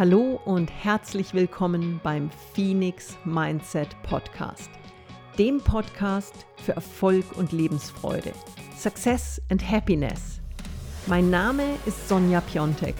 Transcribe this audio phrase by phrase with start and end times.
[0.00, 4.70] Hallo und herzlich willkommen beim Phoenix Mindset Podcast,
[5.36, 8.32] dem Podcast für Erfolg und Lebensfreude,
[8.74, 10.40] Success and Happiness.
[11.06, 12.94] Mein Name ist Sonja Piontek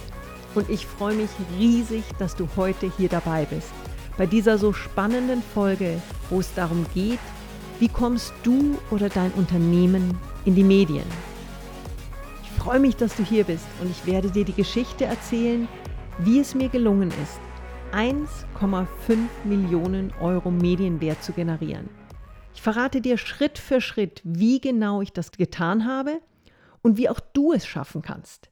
[0.53, 3.71] und ich freue mich riesig, dass du heute hier dabei bist,
[4.15, 5.99] bei dieser so spannenden Folge,
[6.29, 7.17] wo es darum geht,
[7.79, 11.07] wie kommst du oder dein Unternehmen in die Medien.
[12.43, 15.67] Ich freue mich, dass du hier bist und ich werde dir die Geschichte erzählen,
[16.23, 17.39] wie es mir gelungen ist,
[17.93, 21.89] 1,5 Millionen Euro Medienwert zu generieren.
[22.53, 26.21] Ich verrate dir Schritt für Schritt, wie genau ich das getan habe
[26.83, 28.51] und wie auch du es schaffen kannst.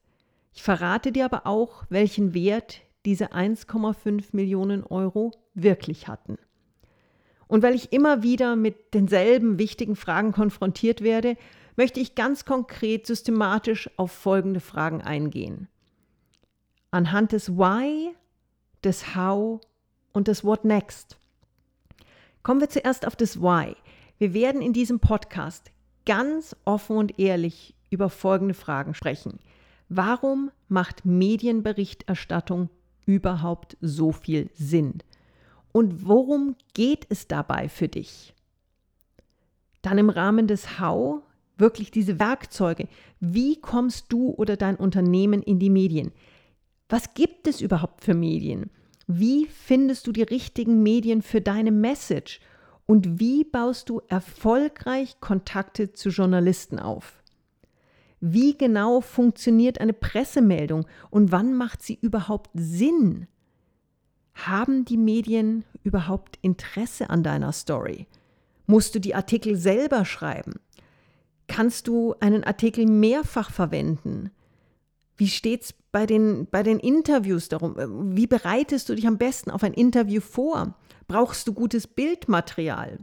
[0.52, 6.40] Ich verrate dir aber auch, welchen Wert diese 1,5 Millionen Euro wirklich hatten.
[7.48, 11.38] Und weil ich immer wieder mit denselben wichtigen Fragen konfrontiert werde,
[11.76, 15.68] möchte ich ganz konkret systematisch auf folgende Fragen eingehen
[16.92, 18.16] anhand des Why,
[18.84, 19.62] des How
[20.12, 21.18] und des What Next.
[22.44, 23.76] Kommen wir zuerst auf das Why.
[24.18, 25.72] Wir werden in diesem Podcast
[26.06, 29.40] ganz offen und ehrlich über folgende Fragen sprechen.
[29.90, 32.70] Warum macht Medienberichterstattung
[33.06, 35.00] überhaupt so viel Sinn?
[35.72, 38.34] Und worum geht es dabei für dich?
[39.82, 41.22] Dann im Rahmen des How
[41.58, 42.88] wirklich diese Werkzeuge.
[43.20, 46.12] Wie kommst du oder dein Unternehmen in die Medien?
[46.90, 48.72] Was gibt es überhaupt für Medien?
[49.06, 52.40] Wie findest du die richtigen Medien für deine Message?
[52.88, 57.22] Und wie baust du erfolgreich Kontakte zu Journalisten auf?
[58.20, 63.28] Wie genau funktioniert eine Pressemeldung und wann macht sie überhaupt Sinn?
[64.34, 68.08] Haben die Medien überhaupt Interesse an deiner Story?
[68.66, 70.60] Musst du die Artikel selber schreiben?
[71.48, 74.32] Kannst du einen Artikel mehrfach verwenden?
[75.20, 77.76] Wie steht es bei den, bei den Interviews darum?
[78.16, 80.76] Wie bereitest du dich am besten auf ein Interview vor?
[81.10, 83.00] Brauchst du gutes Bildmaterial?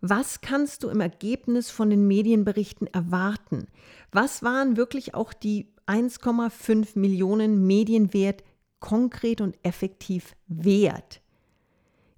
[0.00, 3.68] Was kannst du im Ergebnis von den Medienberichten erwarten?
[4.10, 8.42] Was waren wirklich auch die 1,5 Millionen Medienwert
[8.80, 11.20] konkret und effektiv wert?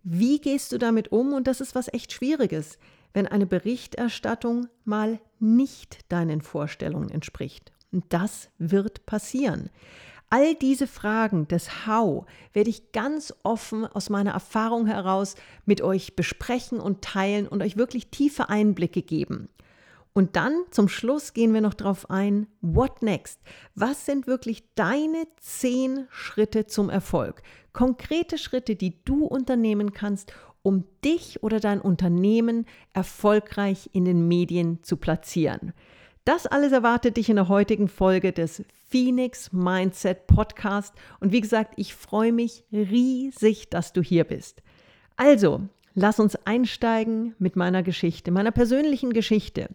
[0.05, 1.35] Wie gehst du damit um?
[1.35, 2.79] Und das ist was echt Schwieriges,
[3.13, 7.73] wenn eine Berichterstattung mal nicht deinen Vorstellungen entspricht.
[7.93, 9.71] Und das wird passieren.
[10.31, 16.17] All diese Fragen des How werde ich ganz offen aus meiner Erfahrung heraus mit euch
[16.17, 19.49] besprechen und teilen und euch wirklich tiefe Einblicke geben.
[20.13, 23.41] Und dann zum Schluss gehen wir noch darauf ein, what next?
[23.75, 27.43] Was sind wirklich deine zehn Schritte zum Erfolg?
[27.73, 30.33] Konkrete Schritte, die du unternehmen kannst,
[30.63, 35.73] um dich oder dein Unternehmen erfolgreich in den Medien zu platzieren.
[36.29, 40.93] Das alles erwartet dich in der heutigen Folge des Phoenix Mindset Podcast.
[41.21, 44.63] Und wie gesagt, ich freue mich riesig, dass du hier bist.
[45.17, 45.63] Also,
[45.95, 49.71] lass uns einsteigen mit meiner Geschichte, meiner persönlichen Geschichte.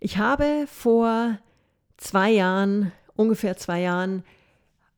[0.00, 1.38] Ich habe vor
[1.96, 4.22] zwei Jahren, ungefähr zwei Jahren,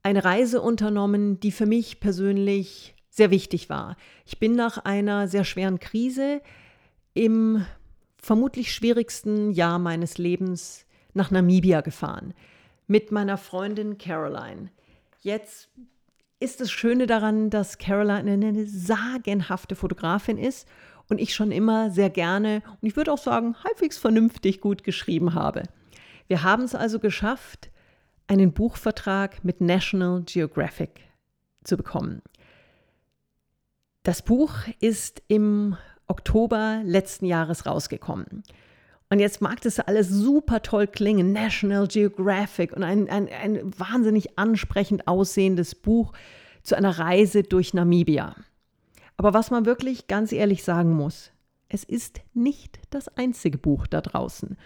[0.02, 3.96] eine Reise unternommen, die für mich persönlich sehr wichtig war.
[4.26, 6.42] Ich bin nach einer sehr schweren Krise
[7.14, 7.64] im
[8.22, 12.32] vermutlich schwierigsten Jahr meines Lebens nach Namibia gefahren
[12.86, 14.70] mit meiner Freundin Caroline.
[15.20, 15.68] Jetzt
[16.40, 20.68] ist das Schöne daran, dass Caroline eine sagenhafte Fotografin ist
[21.08, 25.34] und ich schon immer sehr gerne und ich würde auch sagen halbwegs vernünftig gut geschrieben
[25.34, 25.64] habe.
[26.26, 27.70] Wir haben es also geschafft,
[28.26, 31.00] einen Buchvertrag mit National Geographic
[31.64, 32.22] zu bekommen.
[34.02, 35.76] Das Buch ist im
[36.06, 38.42] Oktober letzten Jahres rausgekommen.
[39.10, 44.38] Und jetzt mag das alles super toll klingen, National Geographic und ein, ein, ein wahnsinnig
[44.38, 46.12] ansprechend aussehendes Buch
[46.62, 48.34] zu einer Reise durch Namibia.
[49.18, 51.30] Aber was man wirklich ganz ehrlich sagen muss,
[51.68, 54.56] es ist nicht das einzige Buch da draußen.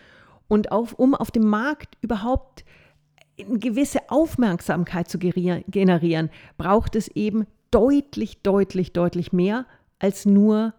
[0.48, 2.64] Und auf, um auf dem Markt überhaupt
[3.38, 9.66] eine gewisse Aufmerksamkeit zu generieren, braucht es eben deutlich, deutlich, deutlich mehr
[9.98, 10.72] als nur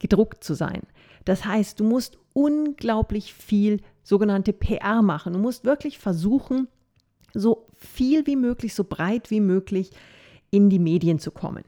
[0.00, 0.82] gedruckt zu sein.
[1.24, 5.34] Das heißt, du musst unglaublich viel sogenannte PR machen.
[5.34, 6.66] Du musst wirklich versuchen,
[7.32, 9.90] so viel wie möglich, so breit wie möglich
[10.50, 11.62] in die Medien zu kommen.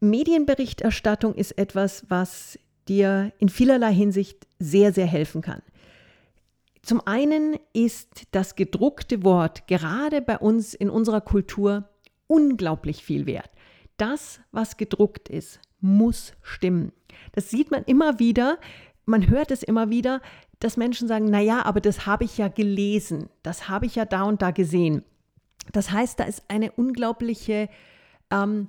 [0.00, 2.58] Medienberichterstattung ist etwas, was
[2.88, 5.62] dir in vielerlei Hinsicht sehr, sehr helfen kann.
[6.82, 11.88] Zum einen ist das gedruckte Wort gerade bei uns in unserer Kultur
[12.26, 13.50] unglaublich viel wert.
[13.96, 16.92] Das, was gedruckt ist, muss stimmen.
[17.32, 18.58] Das sieht man immer wieder,
[19.06, 20.20] man hört es immer wieder,
[20.60, 24.22] dass Menschen sagen, naja, aber das habe ich ja gelesen, das habe ich ja da
[24.22, 25.02] und da gesehen.
[25.72, 27.68] Das heißt, da ist eine unglaubliche
[28.30, 28.68] ähm,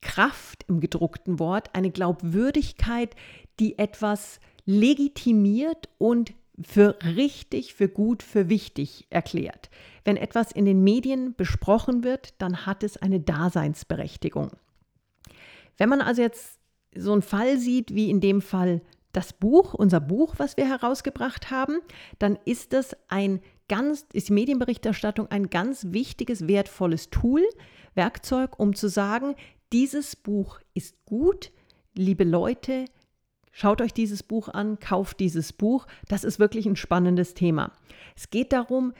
[0.00, 3.14] Kraft im gedruckten Wort, eine Glaubwürdigkeit,
[3.58, 9.68] die etwas legitimiert und für richtig, für gut, für wichtig erklärt.
[10.04, 14.52] Wenn etwas in den Medien besprochen wird, dann hat es eine Daseinsberechtigung.
[15.78, 16.58] Wenn man also jetzt
[16.94, 18.82] so einen Fall sieht, wie in dem Fall
[19.12, 21.78] das Buch, unser Buch, was wir herausgebracht haben,
[22.18, 27.42] dann ist das ein ganz, ist die Medienberichterstattung ein ganz wichtiges, wertvolles Tool,
[27.94, 29.34] Werkzeug, um zu sagen,
[29.72, 31.50] dieses Buch ist gut,
[31.94, 32.84] liebe Leute,
[33.52, 37.72] schaut euch dieses Buch an, kauft dieses Buch, das ist wirklich ein spannendes Thema.
[38.14, 38.92] Es geht darum,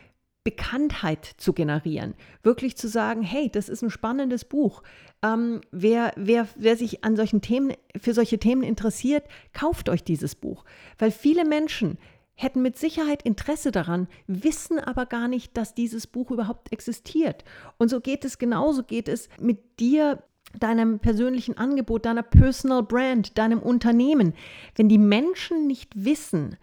[0.47, 2.15] Bekanntheit zu generieren,
[2.45, 4.85] wirklich zu sagen, hey, das ist ein spannendes Buch.
[5.21, 10.37] Ähm, wer, wer, wer sich an solchen Themen, für solche Themen interessiert, kauft euch dieses
[10.37, 10.65] Buch.
[10.99, 11.99] Weil viele Menschen
[12.37, 17.43] hätten mit Sicherheit Interesse daran, wissen aber gar nicht, dass dieses Buch überhaupt existiert.
[17.77, 20.23] Und so geht es genauso, geht es mit dir,
[20.61, 24.33] deinem persönlichen Angebot, deiner Personal Brand, deinem Unternehmen.
[24.77, 26.57] Wenn die Menschen nicht wissen,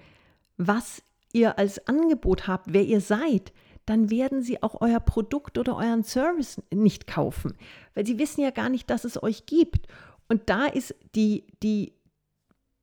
[0.55, 1.03] was
[1.33, 3.51] ihr als Angebot habt, wer ihr seid,
[3.85, 7.55] dann werden sie auch euer Produkt oder euren Service nicht kaufen,
[7.93, 9.87] weil sie wissen ja gar nicht, dass es euch gibt.
[10.29, 11.93] Und da ist die, die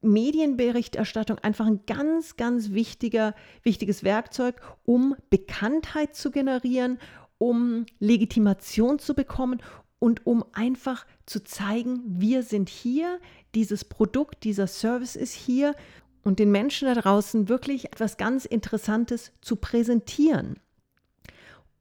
[0.02, 6.98] Medienberichterstattung einfach ein ganz, ganz wichtiger, wichtiges Werkzeug, um Bekanntheit zu generieren,
[7.38, 9.62] um Legitimation zu bekommen
[9.98, 13.20] und um einfach zu zeigen, wir sind hier,
[13.54, 15.74] dieses Produkt, dieser Service ist hier
[16.22, 20.58] und den Menschen da draußen wirklich etwas ganz Interessantes zu präsentieren.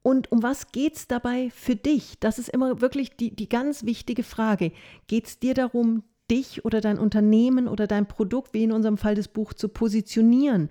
[0.09, 2.17] Und um was geht es dabei für dich?
[2.19, 4.71] Das ist immer wirklich die, die ganz wichtige Frage.
[5.05, 6.01] Geht es dir darum,
[6.31, 10.69] dich oder dein Unternehmen oder dein Produkt, wie in unserem Fall das Buch, zu positionieren?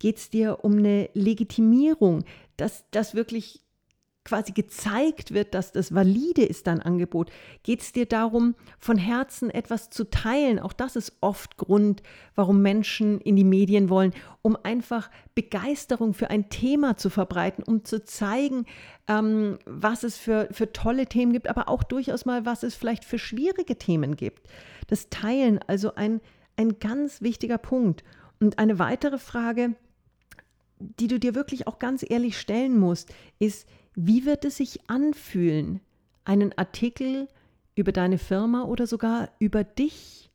[0.00, 2.24] Geht es dir um eine Legitimierung,
[2.56, 3.60] dass das wirklich
[4.24, 7.30] quasi gezeigt wird, dass das valide ist, dein Angebot,
[7.62, 10.58] geht es dir darum, von Herzen etwas zu teilen.
[10.58, 12.02] Auch das ist oft Grund,
[12.34, 14.12] warum Menschen in die Medien wollen,
[14.42, 18.66] um einfach Begeisterung für ein Thema zu verbreiten, um zu zeigen,
[19.08, 23.04] ähm, was es für, für tolle Themen gibt, aber auch durchaus mal, was es vielleicht
[23.04, 24.46] für schwierige Themen gibt.
[24.86, 26.20] Das Teilen, also ein,
[26.56, 28.04] ein ganz wichtiger Punkt.
[28.38, 29.76] Und eine weitere Frage,
[30.78, 35.80] die du dir wirklich auch ganz ehrlich stellen musst, ist, wie wird es sich anfühlen,
[36.24, 37.28] einen Artikel
[37.74, 40.30] über deine Firma oder sogar über dich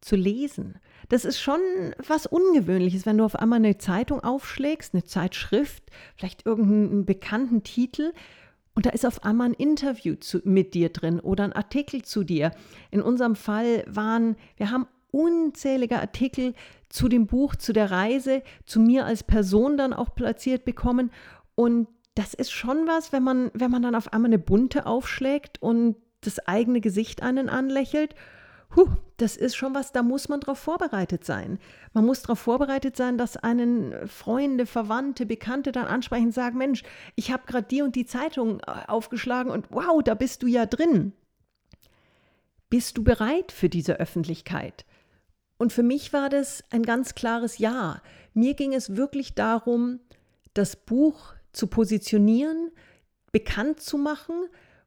[0.00, 0.78] zu lesen?
[1.08, 1.60] Das ist schon
[2.06, 5.84] was Ungewöhnliches, wenn du auf einmal eine Zeitung aufschlägst, eine Zeitschrift,
[6.16, 8.12] vielleicht irgendeinen bekannten Titel
[8.78, 12.22] und da ist auf einmal ein Interview zu, mit dir drin oder ein Artikel zu
[12.22, 12.52] dir.
[12.92, 16.54] In unserem Fall waren, wir haben unzählige Artikel
[16.88, 21.10] zu dem Buch, zu der Reise, zu mir als Person dann auch platziert bekommen.
[21.56, 21.88] Und
[22.18, 25.94] das ist schon was, wenn man, wenn man dann auf einmal eine bunte aufschlägt und
[26.22, 28.16] das eigene Gesicht einen anlächelt.
[28.74, 28.88] Huh,
[29.18, 31.60] das ist schon was, da muss man darauf vorbereitet sein.
[31.92, 36.82] Man muss darauf vorbereitet sein, dass einen Freunde, Verwandte, Bekannte dann ansprechen und sagen, Mensch,
[37.14, 40.66] ich habe gerade die und die Zeitung äh, aufgeschlagen und wow, da bist du ja
[40.66, 41.12] drin.
[42.68, 44.84] Bist du bereit für diese Öffentlichkeit?
[45.56, 48.02] Und für mich war das ein ganz klares Ja.
[48.34, 50.00] Mir ging es wirklich darum,
[50.52, 52.70] das Buch zu positionieren,
[53.32, 54.46] bekannt zu machen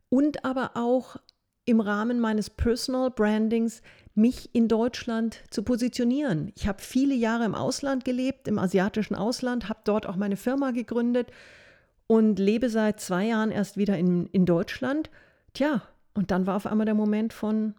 [0.09, 1.17] und aber auch
[1.65, 3.81] im Rahmen meines Personal Brandings
[4.15, 6.51] mich in Deutschland zu positionieren.
[6.55, 10.71] Ich habe viele Jahre im Ausland gelebt, im asiatischen Ausland, habe dort auch meine Firma
[10.71, 11.31] gegründet
[12.07, 15.09] und lebe seit zwei Jahren erst wieder in, in Deutschland.
[15.53, 15.81] Tja,
[16.13, 17.75] und dann war auf einmal der Moment von,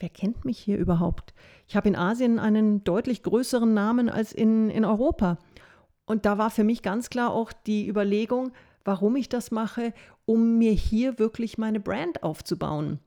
[0.00, 1.32] wer kennt mich hier überhaupt?
[1.68, 5.38] Ich habe in Asien einen deutlich größeren Namen als in, in Europa.
[6.06, 8.52] Und da war für mich ganz klar auch die Überlegung,
[8.84, 9.94] warum ich das mache,
[10.24, 12.98] um mir hier wirklich meine Brand aufzubauen.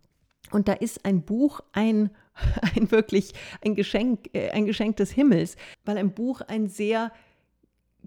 [0.52, 2.12] Und da ist ein Buch ein,
[2.76, 3.34] ein wirklich
[3.64, 7.12] ein Geschenk, äh, ein Geschenk des Himmels, weil ein Buch ein sehr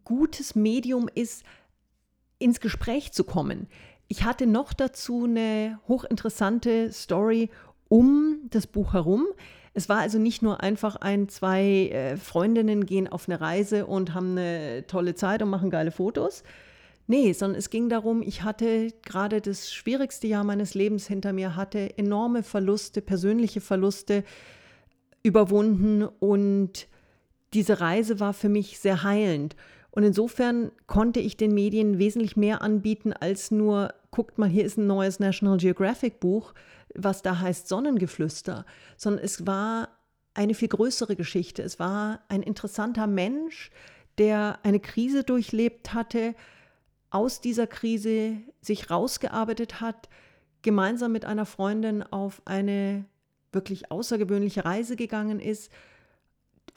[0.05, 1.45] gutes Medium ist,
[2.39, 3.67] ins Gespräch zu kommen.
[4.07, 7.51] Ich hatte noch dazu eine hochinteressante Story
[7.89, 9.27] um das Buch herum.
[9.79, 14.13] Es war also nicht nur einfach ein, zwei äh, Freundinnen gehen auf eine Reise und
[14.13, 16.43] haben eine tolle Zeit und machen geile Fotos.
[17.07, 21.55] Nee, sondern es ging darum, ich hatte gerade das schwierigste Jahr meines Lebens hinter mir,
[21.55, 24.25] hatte enorme Verluste, persönliche Verluste
[25.23, 26.89] überwunden und
[27.55, 29.55] diese Reise war für mich sehr heilend.
[29.99, 34.79] Und insofern konnte ich den Medien wesentlich mehr anbieten als nur, guckt mal, hier ist
[34.79, 36.55] ein neues National Geographic Buch,
[36.95, 38.65] was da heißt Sonnengeflüster,
[38.97, 39.89] sondern es war
[40.35, 41.65] eine viel größere Geschichte.
[41.65, 43.73] Es war ein interessanter Mensch,
[44.19, 46.37] der eine Krise durchlebt hatte,
[47.11, 50.09] aus dieser Krise sich rausgearbeitet hat,
[50.63, 53.05] gemeinsam mit einer Freundin auf eine
[53.51, 55.73] wirklich außergewöhnliche Reise gegangen ist,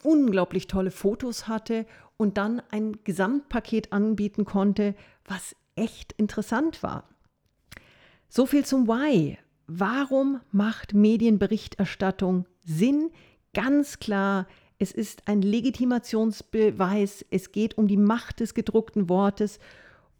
[0.01, 1.85] unglaublich tolle Fotos hatte
[2.21, 4.93] und dann ein Gesamtpaket anbieten konnte,
[5.25, 7.09] was echt interessant war.
[8.29, 9.39] So viel zum Why.
[9.65, 13.09] Warum macht Medienberichterstattung Sinn?
[13.55, 14.47] Ganz klar,
[14.77, 19.57] es ist ein Legitimationsbeweis, es geht um die Macht des gedruckten Wortes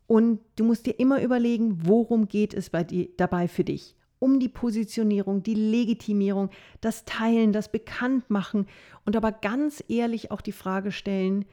[0.08, 3.96] und du musst dir immer überlegen, worum geht es dir, dabei für dich?
[4.18, 8.66] Um die Positionierung, die Legitimierung, das Teilen, das Bekanntmachen
[9.06, 11.46] und aber ganz ehrlich auch die Frage stellen,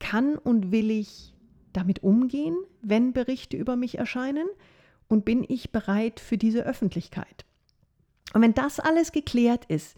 [0.00, 1.34] kann und will ich
[1.72, 4.48] damit umgehen, wenn Berichte über mich erscheinen?
[5.06, 7.44] Und bin ich bereit für diese Öffentlichkeit?
[8.32, 9.96] Und wenn das alles geklärt ist,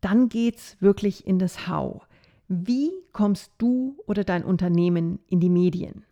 [0.00, 2.06] dann geht es wirklich in das How.
[2.48, 6.04] Wie kommst du oder dein Unternehmen in die Medien?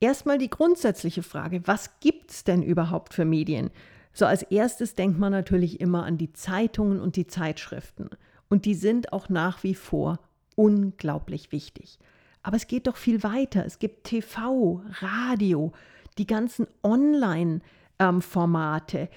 [0.00, 3.70] Erstmal die grundsätzliche Frage, was gibt es denn überhaupt für Medien?
[4.12, 8.10] So als erstes denkt man natürlich immer an die Zeitungen und die Zeitschriften.
[8.48, 10.18] Und die sind auch nach wie vor
[10.56, 11.98] unglaublich wichtig.
[12.42, 13.64] Aber es geht doch viel weiter.
[13.64, 15.72] Es gibt TV, Radio,
[16.18, 19.08] die ganzen Online-Formate ähm,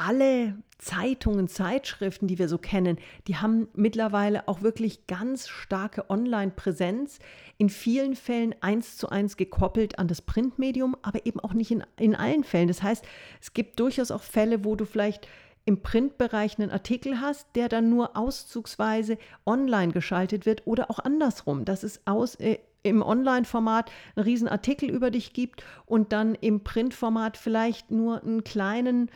[0.00, 7.18] alle Zeitungen, Zeitschriften, die wir so kennen, die haben mittlerweile auch wirklich ganz starke Online-Präsenz,
[7.58, 11.84] in vielen Fällen eins zu eins gekoppelt an das Printmedium, aber eben auch nicht in,
[11.98, 12.68] in allen Fällen.
[12.68, 13.04] Das heißt,
[13.42, 15.28] es gibt durchaus auch Fälle, wo du vielleicht
[15.64, 21.64] im Printbereich einen Artikel hast, der dann nur auszugsweise online geschaltet wird oder auch andersrum,
[21.64, 26.64] dass es aus, äh, im Online-Format einen riesen Artikel über dich gibt und dann im
[26.64, 29.10] Printformat vielleicht nur einen kleinen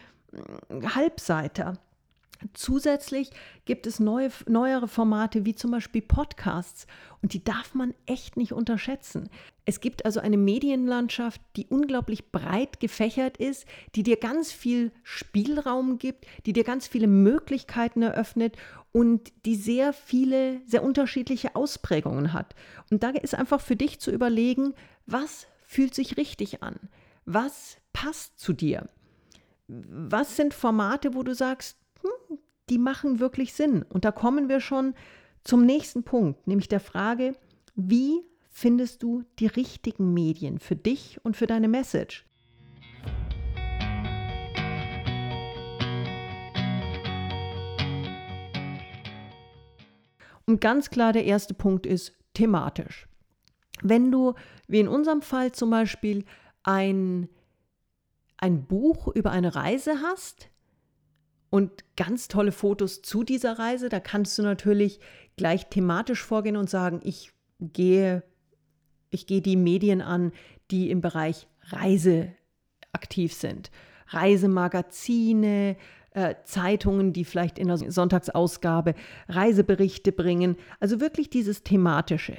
[0.94, 1.78] Halbseiter.
[2.52, 3.30] Zusätzlich
[3.64, 6.86] gibt es neue, neuere Formate wie zum Beispiel Podcasts
[7.22, 9.30] und die darf man echt nicht unterschätzen.
[9.64, 15.98] Es gibt also eine Medienlandschaft, die unglaublich breit gefächert ist, die dir ganz viel Spielraum
[15.98, 18.56] gibt, die dir ganz viele Möglichkeiten eröffnet
[18.92, 22.54] und die sehr viele, sehr unterschiedliche Ausprägungen hat.
[22.90, 24.74] Und da ist einfach für dich zu überlegen,
[25.06, 26.78] was fühlt sich richtig an?
[27.24, 28.88] Was passt zu dir?
[29.68, 31.78] was sind Formate, wo du sagst,
[32.70, 33.82] die machen wirklich Sinn?
[33.82, 34.94] Und da kommen wir schon
[35.42, 37.34] zum nächsten Punkt, nämlich der Frage,
[37.74, 42.24] wie findest du die richtigen Medien für dich und für deine Message?
[50.46, 53.08] Und ganz klar, der erste Punkt ist thematisch.
[53.82, 54.34] Wenn du,
[54.68, 56.24] wie in unserem Fall zum Beispiel,
[56.62, 57.28] ein
[58.44, 60.50] ein Buch über eine Reise hast
[61.54, 64.98] und ganz tolle Fotos zu dieser Reise, da kannst du natürlich
[65.36, 67.30] gleich thematisch vorgehen und sagen, ich
[67.60, 68.24] gehe,
[69.10, 70.32] ich gehe die Medien an,
[70.72, 72.32] die im Bereich Reise
[72.90, 73.70] aktiv sind.
[74.08, 75.76] Reisemagazine,
[76.10, 78.96] äh, Zeitungen, die vielleicht in der Sonntagsausgabe
[79.28, 80.56] Reiseberichte bringen.
[80.80, 82.36] Also wirklich dieses thematische.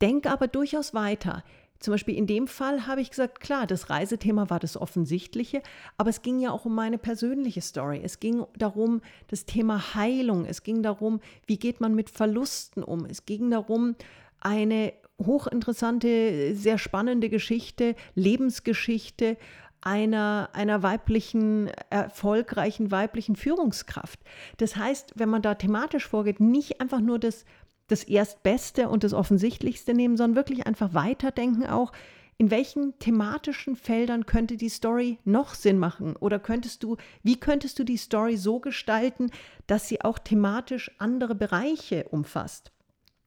[0.00, 1.44] Denk aber durchaus weiter.
[1.78, 5.62] Zum Beispiel in dem Fall habe ich gesagt, klar, das Reisethema war das Offensichtliche,
[5.96, 8.00] aber es ging ja auch um meine persönliche Story.
[8.02, 10.44] Es ging darum, das Thema Heilung.
[10.44, 13.04] Es ging darum, wie geht man mit Verlusten um.
[13.04, 13.96] Es ging darum,
[14.40, 19.36] eine hochinteressante, sehr spannende Geschichte, Lebensgeschichte
[19.80, 24.18] einer, einer weiblichen, erfolgreichen weiblichen Führungskraft.
[24.56, 27.44] Das heißt, wenn man da thematisch vorgeht, nicht einfach nur das
[27.88, 31.92] das Erstbeste und das Offensichtlichste nehmen, sondern wirklich einfach weiterdenken auch,
[32.38, 36.16] in welchen thematischen Feldern könnte die Story noch Sinn machen?
[36.16, 39.30] Oder könntest du, wie könntest du die Story so gestalten,
[39.66, 42.72] dass sie auch thematisch andere Bereiche umfasst?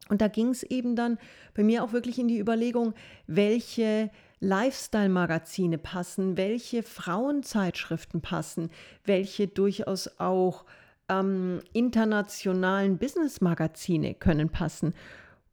[0.10, 1.18] Und da ging es eben dann
[1.54, 2.94] bei mir auch wirklich in die Überlegung,
[3.28, 8.70] welche Lifestyle-Magazine passen, welche Frauenzeitschriften passen,
[9.06, 10.66] welche durchaus auch
[11.10, 14.94] ähm, internationalen Business-Magazine können passen.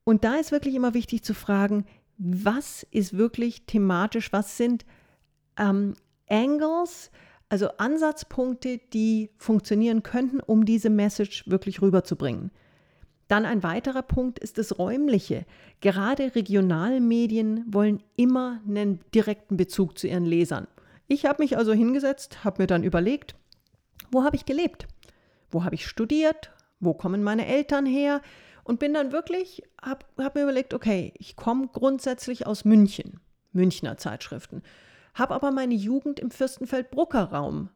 [0.05, 1.85] Und da ist wirklich immer wichtig zu fragen,
[2.19, 4.85] was ist wirklich thematisch, was sind
[5.59, 5.95] ähm,
[6.29, 7.11] Angles,
[7.49, 12.51] also Ansatzpunkte, die funktionieren könnten, um diese Message wirklich rüberzubringen.
[13.29, 15.47] Dann ein weiterer Punkt ist das Räumliche.
[15.81, 20.69] Gerade regionale Medien wollen immer einen direkten Bezug zu ihren Lesern.
[21.09, 23.35] Ich habe mich also hingesetzt, habe mir dann überlegt,
[24.11, 24.87] wo habe ich gelebt?
[25.51, 28.21] Wo habe ich studiert, wo kommen meine Eltern her
[28.65, 33.21] und bin dann wirklich, habe hab mir überlegt, okay, ich komme grundsätzlich aus München,
[33.53, 34.63] Münchner Zeitschriften,
[35.15, 37.71] habe aber meine Jugend im Fürstenfeld-Brucker-Raum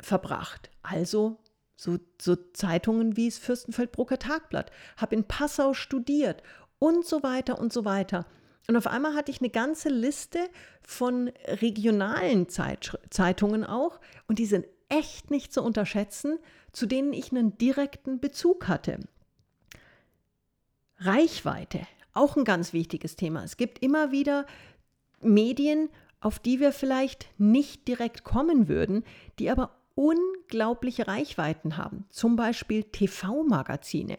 [0.00, 0.70] verbracht.
[0.82, 1.38] Also
[1.76, 6.42] so, so Zeitungen wie das Fürstenfeld-Brucker Tagblatt, habe in Passau studiert
[6.78, 8.26] und so weiter und so weiter.
[8.68, 10.40] Und auf einmal hatte ich eine ganze Liste
[10.82, 16.38] von regionalen Zeit Zeitungen auch und die sind echt nicht zu unterschätzen,
[16.72, 19.00] zu denen ich einen direkten Bezug hatte.
[20.98, 23.44] Reichweite, auch ein ganz wichtiges Thema.
[23.44, 24.46] Es gibt immer wieder
[25.20, 25.88] Medien,
[26.20, 29.04] auf die wir vielleicht nicht direkt kommen würden,
[29.38, 32.04] die aber unglaubliche Reichweiten haben.
[32.10, 34.18] Zum Beispiel TV-Magazine.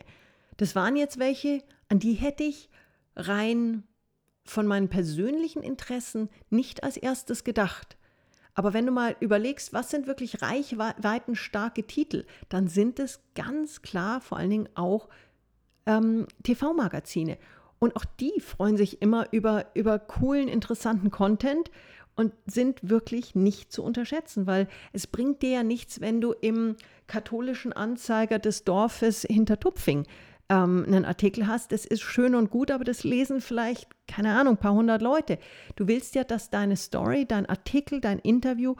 [0.57, 2.69] Das waren jetzt welche, an die hätte ich
[3.15, 3.83] rein
[4.43, 7.96] von meinen persönlichen Interessen nicht als erstes gedacht.
[8.57, 14.19] Aber wenn du mal überlegst, was sind wirklich reichweitenstarke Titel, dann sind es ganz klar
[14.19, 15.09] vor allen Dingen auch
[15.85, 17.37] ähm, TV-Magazine.
[17.77, 21.69] Und auch die freuen sich immer über, über coolen, interessanten Content
[22.15, 26.77] und sind wirklich nicht zu unterschätzen, weil es bringt dir ja nichts, wenn du im
[27.05, 30.07] katholischen Anzeiger des Dorfes hinter Tupfing
[30.49, 31.71] ähm, einen Artikel hast.
[31.71, 35.39] Das ist schön und gut, aber das lesen vielleicht, keine Ahnung, ein paar hundert Leute.
[35.75, 38.75] Du willst ja, dass deine Story, dein Artikel, dein Interview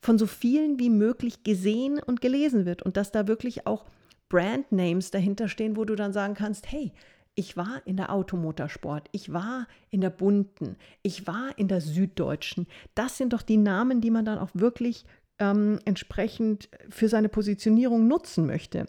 [0.00, 3.84] von so vielen wie möglich gesehen und gelesen wird und dass da wirklich auch
[4.28, 6.92] Brandnames dahinter stehen, wo du dann sagen kannst, hey,
[7.34, 12.66] ich war in der Automotorsport, ich war in der Bunten, ich war in der Süddeutschen.
[12.94, 15.04] Das sind doch die Namen, die man dann auch wirklich
[15.38, 18.86] ähm, entsprechend für seine Positionierung nutzen möchte.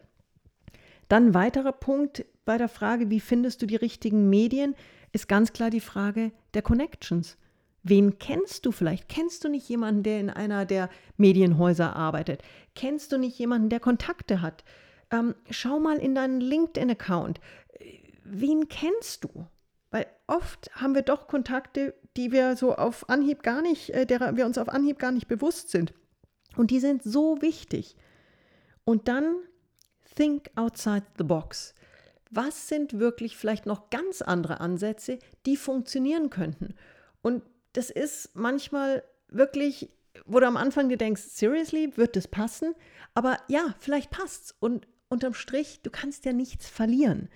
[1.11, 4.75] Dann weiterer Punkt bei der Frage, wie findest du die richtigen Medien,
[5.11, 7.37] ist ganz klar die Frage der Connections.
[7.83, 9.09] Wen kennst du vielleicht?
[9.09, 12.43] Kennst du nicht jemanden, der in einer der Medienhäuser arbeitet?
[12.75, 14.63] Kennst du nicht jemanden, der Kontakte hat?
[15.11, 17.39] Ähm, schau mal in deinen LinkedIn-Account
[18.31, 19.47] wen kennst du?
[19.89, 24.37] Weil oft haben wir doch Kontakte, die wir so auf Anhieb gar nicht, äh, derer
[24.37, 25.93] wir uns auf Anhieb gar nicht bewusst sind.
[26.55, 27.95] Und die sind so wichtig.
[28.83, 29.35] Und dann
[30.15, 31.73] think outside the box.
[32.29, 36.75] Was sind wirklich vielleicht noch ganz andere Ansätze, die funktionieren könnten?
[37.21, 37.43] Und
[37.73, 39.89] das ist manchmal wirklich,
[40.25, 42.73] wo du am Anfang dir denkst, seriously, wird das passen?
[43.13, 44.55] Aber ja, vielleicht passt's.
[44.59, 47.29] Und unterm Strich, du kannst ja nichts verlieren.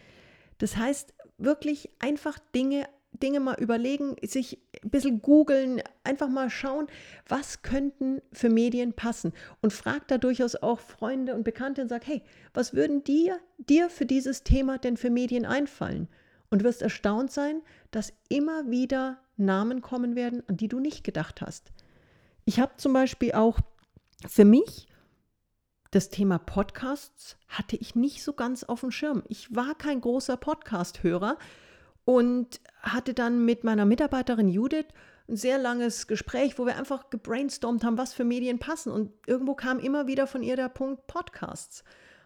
[0.57, 2.87] Das heißt, wirklich einfach Dinge,
[3.19, 6.87] Dinge mal überlegen, sich ein bisschen googeln, einfach mal schauen,
[7.27, 9.33] was könnten für Medien passen.
[9.61, 12.21] Und frag da durchaus auch Freunde und Bekannte und sag, hey,
[12.53, 16.07] was würden dir, dir für dieses Thema denn für Medien einfallen?
[16.49, 21.41] Und wirst erstaunt sein, dass immer wieder Namen kommen werden, an die du nicht gedacht
[21.41, 21.71] hast.
[22.45, 23.59] Ich habe zum Beispiel auch
[24.27, 24.87] für mich
[25.95, 29.23] das Thema Podcasts hatte ich nicht so ganz auf dem Schirm.
[29.29, 31.37] Ich war kein großer Podcast-Hörer
[32.03, 34.87] und hatte dann mit meiner Mitarbeiterin Judith
[35.27, 38.91] ein sehr langes Gespräch, wo wir einfach gebrainstormt haben, was für Medien passen.
[38.91, 41.83] Und irgendwo kam immer wieder von ihr der Punkt Podcasts.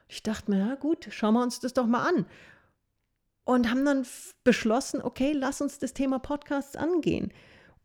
[0.08, 2.26] Ich dachte mir, ja gut, schauen wir uns das doch mal an.
[3.46, 4.06] Und haben dann
[4.44, 7.32] beschlossen, okay, lass uns das Thema Podcasts angehen.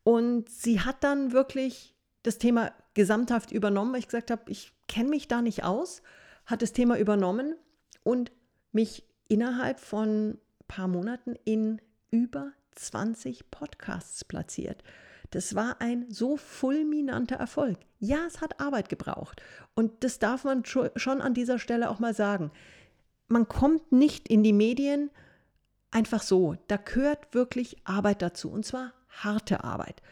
[0.03, 5.11] Und sie hat dann wirklich das Thema gesamthaft übernommen, weil ich gesagt habe, ich kenne
[5.11, 6.03] mich da nicht aus,
[6.45, 7.55] hat das Thema übernommen
[8.03, 8.33] und
[8.73, 14.83] mich innerhalb von ein paar Monaten in über 20 Podcasts platziert.
[15.31, 17.79] Das war ein so fulminanter Erfolg.
[17.99, 19.43] Ja, es hat Arbeit gebraucht.
[19.75, 22.53] Und das darf man schon an dieser Stelle auch mal sagen.
[23.27, 25.11] Man kommt nicht in die Medien
[25.91, 26.57] einfach so.
[26.69, 28.51] Da gehört wirklich Arbeit dazu.
[28.51, 30.03] Und zwar harte Arbeit.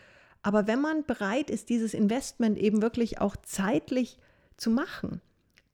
[0.43, 4.19] Aber wenn man bereit ist, dieses Investment eben wirklich auch zeitlich
[4.57, 5.21] zu machen,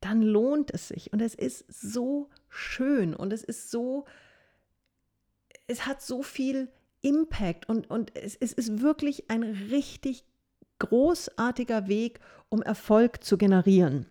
[0.01, 1.13] dann lohnt es sich.
[1.13, 4.05] Und es ist so schön und es ist so,
[5.67, 6.69] es hat so viel
[7.01, 10.25] Impact und, und es, es ist wirklich ein richtig
[10.79, 14.07] großartiger Weg, um Erfolg zu generieren.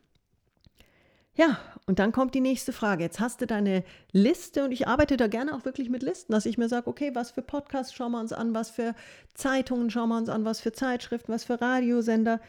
[1.38, 3.04] Ja, und dann kommt die nächste Frage.
[3.04, 6.48] Jetzt hast du deine Liste und ich arbeite da gerne auch wirklich mit Listen, dass
[6.48, 8.96] ich mir sage, okay, was für Podcasts schauen wir uns an, was für
[9.36, 12.42] Zeitungen schauen wir uns an, was für Zeitschriften, was für Radiosender.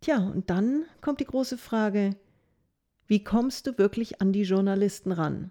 [0.00, 2.16] Tja, und dann kommt die große Frage,
[3.08, 5.50] wie kommst du wirklich an die Journalisten ran?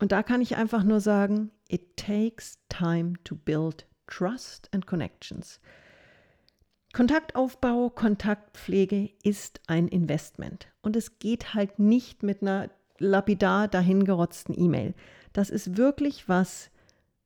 [0.00, 5.60] Und da kann ich einfach nur sagen, it takes time to build trust and connections.
[6.92, 10.68] Kontaktaufbau, Kontaktpflege ist ein Investment.
[10.82, 14.94] Und es geht halt nicht mit einer lapidar dahingerotzten E-Mail.
[15.32, 16.70] Das ist wirklich was,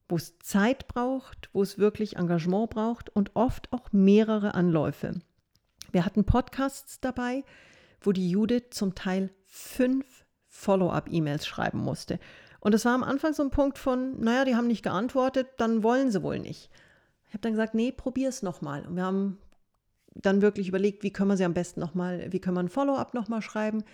[0.08, 5.20] wo es Zeit braucht, wo es wirklich Engagement braucht und oft auch mehrere Anläufe.
[5.90, 7.44] Wir hatten Podcasts dabei,
[8.00, 12.20] wo die Judith zum Teil fünf Follow-up-E-Mails schreiben musste.
[12.66, 15.84] Und es war am Anfang so ein Punkt von, naja, die haben nicht geantwortet, dann
[15.84, 16.68] wollen sie wohl nicht.
[17.28, 18.84] Ich habe dann gesagt, nee, probier es nochmal.
[18.84, 19.38] Und wir haben
[20.16, 23.14] dann wirklich überlegt, wie können wir sie am besten nochmal, wie können wir ein Follow-up
[23.14, 23.84] nochmal schreiben.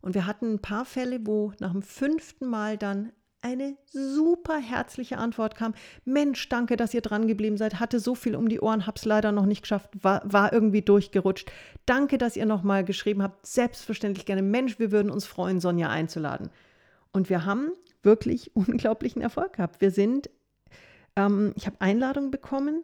[0.00, 3.12] Und wir hatten ein paar Fälle, wo nach dem fünften Mal dann
[3.42, 5.74] eine super herzliche Antwort kam.
[6.04, 7.78] Mensch, danke, dass ihr dran geblieben seid.
[7.78, 11.48] Hatte so viel um die Ohren, hab's leider noch nicht geschafft, war, war irgendwie durchgerutscht.
[11.84, 13.46] Danke, dass ihr nochmal geschrieben habt.
[13.46, 14.42] Selbstverständlich gerne.
[14.42, 16.50] Mensch, wir würden uns freuen, Sonja einzuladen.
[17.16, 19.80] Und wir haben wirklich unglaublichen Erfolg gehabt.
[19.80, 20.28] Wir sind,
[21.16, 22.82] ähm, ich habe Einladungen bekommen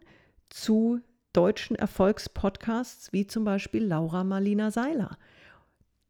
[0.49, 1.01] zu
[1.33, 5.19] deutschen Erfolgspodcasts, wie zum Beispiel Laura Marlina Seiler.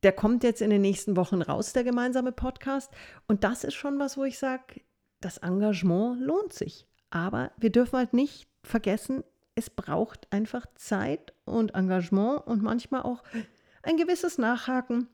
[0.03, 2.93] Der kommt jetzt in den nächsten Wochen raus, der gemeinsame Podcast.
[3.27, 4.79] Und das ist schon was, wo ich sage,
[5.19, 6.87] das Engagement lohnt sich.
[7.09, 13.21] Aber wir dürfen halt nicht vergessen, es braucht einfach Zeit und Engagement und manchmal auch
[13.81, 15.09] ein gewisses Nachhaken,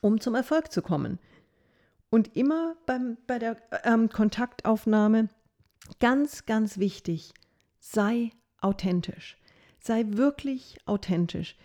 [0.00, 1.20] um zum Erfolg zu kommen.
[2.10, 5.28] Und immer beim, bei der ähm, Kontaktaufnahme
[6.00, 7.32] ganz, ganz wichtig,
[7.80, 9.36] sei authentisch.
[9.80, 11.56] Sei wirklich authentisch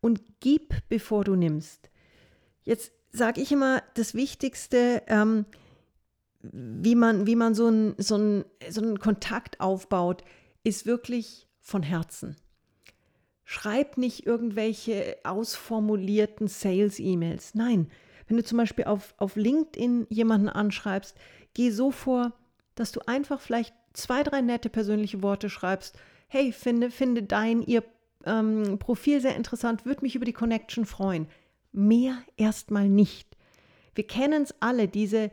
[0.00, 1.90] und gib, bevor du nimmst.
[2.64, 5.46] Jetzt sage ich immer, das Wichtigste, ähm,
[6.42, 10.24] wie man, wie man so, ein, so, so einen Kontakt aufbaut,
[10.62, 12.36] ist wirklich von Herzen.
[13.44, 17.54] Schreib nicht irgendwelche ausformulierten Sales-E-Mails.
[17.54, 17.90] Nein,
[18.28, 21.16] wenn du zum Beispiel auf, auf LinkedIn jemanden anschreibst,
[21.54, 22.32] geh so vor,
[22.74, 25.98] dass du einfach vielleicht zwei, drei nette persönliche Worte schreibst.
[26.28, 27.82] Hey, finde, finde dein, ihr
[28.24, 31.26] ähm, Profil sehr interessant, würde mich über die Connection freuen.
[31.72, 33.36] Mehr erstmal nicht.
[33.94, 35.30] Wir kennen es alle, diese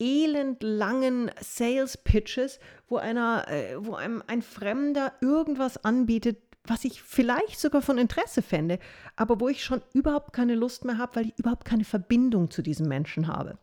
[0.00, 7.60] elendlangen Sales Pitches, wo einer, äh, wo einem ein Fremder irgendwas anbietet, was ich vielleicht
[7.60, 8.78] sogar von Interesse fände,
[9.16, 12.62] aber wo ich schon überhaupt keine Lust mehr habe, weil ich überhaupt keine Verbindung zu
[12.62, 13.58] diesem Menschen habe.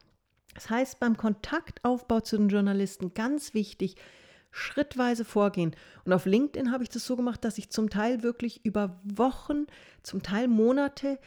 [0.53, 3.95] Das heißt, beim Kontaktaufbau zu den Journalisten ganz wichtig,
[4.51, 5.75] schrittweise vorgehen.
[6.05, 9.65] Und auf LinkedIn habe ich das so gemacht, dass ich zum Teil wirklich über Wochen,
[10.03, 11.17] zum Teil Monate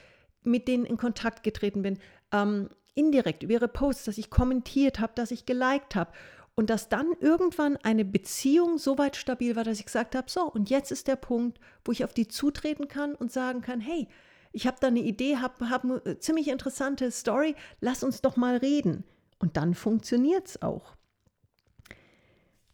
[0.45, 1.99] mit denen in Kontakt getreten bin.
[2.31, 6.13] Ähm, indirekt über ihre Posts, dass ich kommentiert habe, dass ich geliked habe.
[6.57, 10.43] Und dass dann irgendwann eine Beziehung so weit stabil war, dass ich gesagt habe, so,
[10.43, 14.07] und jetzt ist der Punkt, wo ich auf die zutreten kann und sagen kann, hey,
[14.53, 18.57] ich habe da eine Idee, habe hab eine ziemlich interessante Story, lass uns doch mal
[18.57, 19.03] reden.
[19.41, 20.95] Und dann funktioniert es auch.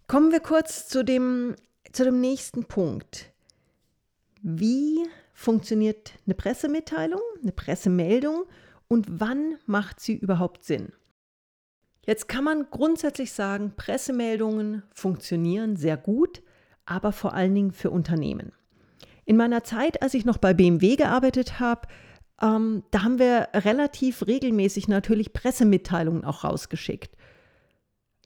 [0.07, 1.57] Kommen wir kurz zu dem,
[1.93, 3.33] zu dem nächsten Punkt.
[4.43, 8.45] Wie funktioniert eine Pressemitteilung, eine Pressemeldung
[8.89, 10.93] und wann macht sie überhaupt Sinn?
[12.07, 16.43] Jetzt kann man grundsätzlich sagen, Pressemeldungen funktionieren sehr gut,
[16.87, 18.53] aber vor allen Dingen für Unternehmen.
[19.25, 21.89] In meiner Zeit, als ich noch bei BMW gearbeitet habe,
[22.43, 27.17] ähm, da haben wir relativ regelmäßig natürlich Pressemitteilungen auch rausgeschickt.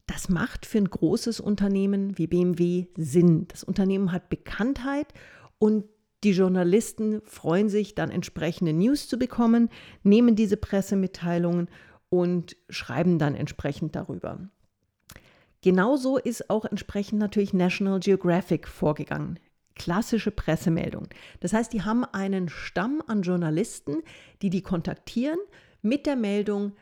[0.07, 3.49] Das macht für ein großes Unternehmen wie BMW Sinn.
[3.49, 5.13] Das Unternehmen hat Bekanntheit
[5.59, 5.85] und
[6.25, 9.69] die Journalisten freuen sich dann entsprechende News zu bekommen,
[10.03, 11.69] nehmen diese Pressemitteilungen
[12.15, 14.39] und schreiben dann entsprechend darüber.
[15.63, 19.41] Genauso ist auch entsprechend natürlich National Geographic vorgegangen.
[19.75, 21.09] Klassische Pressemeldung.
[21.41, 24.03] Das heißt, die haben einen Stamm an Journalisten,
[24.43, 25.39] die die kontaktieren
[25.83, 26.73] mit der Meldung,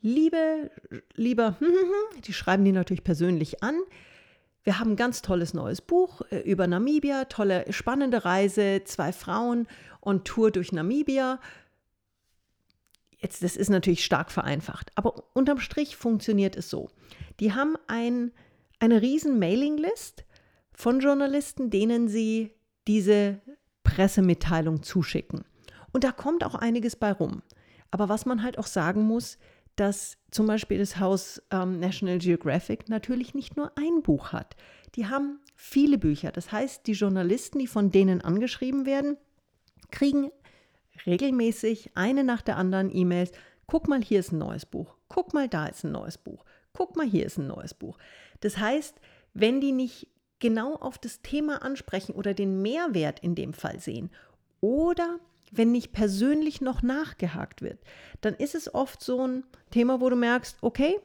[0.00, 0.72] liebe,
[1.14, 1.56] lieber,
[2.24, 3.76] die schreiben die natürlich persönlich an.
[4.64, 9.68] Wir haben ein ganz tolles neues Buch äh, über Namibia, tolle, spannende Reise, zwei Frauen
[10.00, 11.38] und Tour durch Namibia.
[13.20, 16.88] Jetzt, das ist natürlich stark vereinfacht, aber unterm Strich funktioniert es so.
[17.38, 18.32] Die haben ein,
[18.78, 20.24] eine riesen Mailinglist
[20.72, 22.54] von Journalisten, denen sie
[22.88, 23.40] diese
[23.84, 25.44] Pressemitteilung zuschicken.
[25.92, 27.42] Und da kommt auch einiges bei rum.
[27.90, 29.36] Aber was man halt auch sagen muss,
[29.76, 34.56] dass zum Beispiel das Haus ähm, National Geographic natürlich nicht nur ein Buch hat.
[34.94, 36.32] Die haben viele Bücher.
[36.32, 39.16] Das heißt, die Journalisten, die von denen angeschrieben werden,
[39.90, 40.30] kriegen
[41.06, 43.32] regelmäßig eine nach der anderen E-Mails.
[43.66, 44.96] Guck mal, hier ist ein neues Buch.
[45.08, 46.44] Guck mal, da ist ein neues Buch.
[46.72, 47.98] Guck mal, hier ist ein neues Buch.
[48.40, 48.96] Das heißt,
[49.34, 54.10] wenn die nicht genau auf das Thema ansprechen oder den Mehrwert in dem Fall sehen
[54.60, 55.20] oder
[55.52, 57.78] wenn nicht persönlich noch nachgehakt wird,
[58.20, 60.98] dann ist es oft so ein Thema, wo du merkst, okay,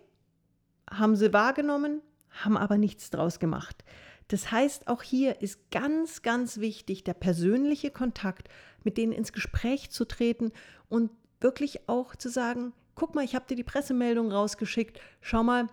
[0.89, 3.83] haben sie wahrgenommen, haben aber nichts draus gemacht.
[4.27, 8.49] Das heißt, auch hier ist ganz, ganz wichtig der persönliche Kontakt,
[8.83, 10.51] mit denen ins Gespräch zu treten
[10.89, 11.11] und
[11.41, 15.67] wirklich auch zu sagen, guck mal, ich habe dir die Pressemeldung rausgeschickt, schau mal,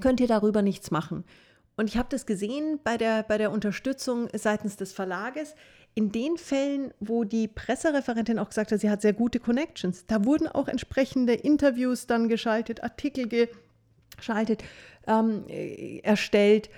[0.00, 1.24] könnt ihr darüber nichts machen.
[1.76, 5.54] Und ich habe das gesehen bei der, bei der Unterstützung seitens des Verlages.
[5.94, 10.24] In den Fällen, wo die Pressereferentin auch gesagt hat, sie hat sehr gute Connections, da
[10.24, 13.48] wurden auch entsprechende Interviews dann geschaltet, Artikel
[14.16, 14.62] geschaltet,
[15.06, 16.70] ähm, äh, erstellt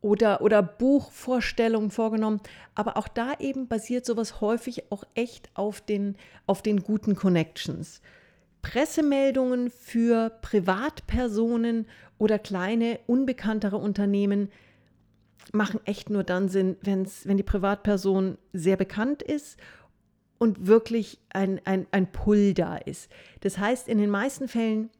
[0.00, 2.40] oder, oder Buchvorstellungen vorgenommen.
[2.74, 8.00] Aber auch da eben basiert sowas häufig auch echt auf den, auf den guten Connections.
[8.62, 11.86] Pressemeldungen für Privatpersonen
[12.18, 14.50] oder kleine, unbekanntere Unternehmen
[15.52, 19.58] machen echt nur dann Sinn, wenn's, wenn die Privatperson sehr bekannt ist
[20.38, 23.10] und wirklich ein, ein, ein Pull da ist.
[23.40, 24.90] Das heißt, in den meisten Fällen,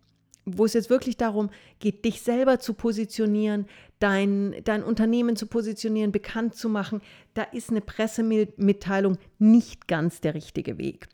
[0.56, 3.66] wo es jetzt wirklich darum geht, dich selber zu positionieren,
[3.98, 7.00] dein, dein Unternehmen zu positionieren, bekannt zu machen,
[7.34, 11.08] da ist eine Pressemitteilung nicht ganz der richtige Weg.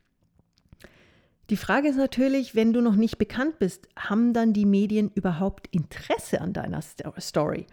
[1.51, 5.66] Die Frage ist natürlich, wenn du noch nicht bekannt bist, haben dann die Medien überhaupt
[5.73, 7.66] Interesse an deiner Story?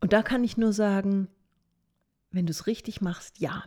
[0.00, 1.28] Und da kann ich nur sagen,
[2.30, 3.64] wenn du es richtig machst, ja.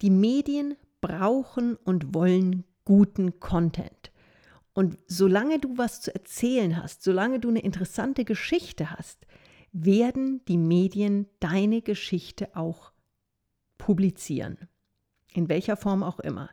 [0.00, 4.09] Die Medien brauchen und wollen guten Content.
[4.72, 9.26] Und solange du was zu erzählen hast, solange du eine interessante Geschichte hast,
[9.72, 12.92] werden die Medien deine Geschichte auch
[13.78, 14.68] publizieren.
[15.32, 16.50] In welcher Form auch immer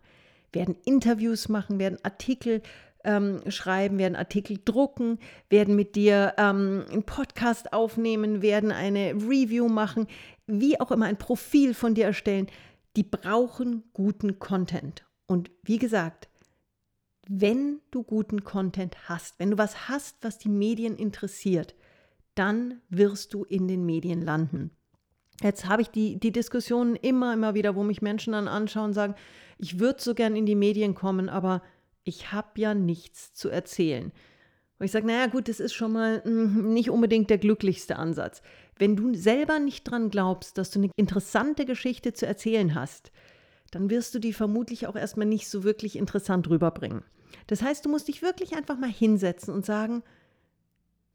[0.53, 2.61] werden Interviews machen, werden Artikel
[3.03, 9.67] ähm, schreiben, werden Artikel drucken, werden mit dir ähm, einen Podcast aufnehmen, werden eine Review
[9.67, 10.07] machen,
[10.45, 12.47] wie auch immer ein Profil von dir erstellen.
[12.95, 15.05] Die brauchen guten Content.
[15.27, 16.29] Und wie gesagt,
[17.29, 21.75] wenn du guten Content hast, wenn du was hast, was die Medien interessiert,
[22.35, 24.71] dann wirst du in den Medien landen.
[25.41, 28.93] Jetzt habe ich die, die Diskussionen immer, immer wieder, wo mich Menschen dann anschauen und
[28.93, 29.15] sagen,
[29.57, 31.61] ich würde so gern in die Medien kommen, aber
[32.03, 34.11] ich habe ja nichts zu erzählen.
[34.79, 38.41] Und ich sage, naja gut, das ist schon mal hm, nicht unbedingt der glücklichste Ansatz.
[38.77, 43.11] Wenn du selber nicht dran glaubst, dass du eine interessante Geschichte zu erzählen hast,
[43.71, 47.03] dann wirst du die vermutlich auch erstmal nicht so wirklich interessant rüberbringen.
[47.47, 50.03] Das heißt, du musst dich wirklich einfach mal hinsetzen und sagen,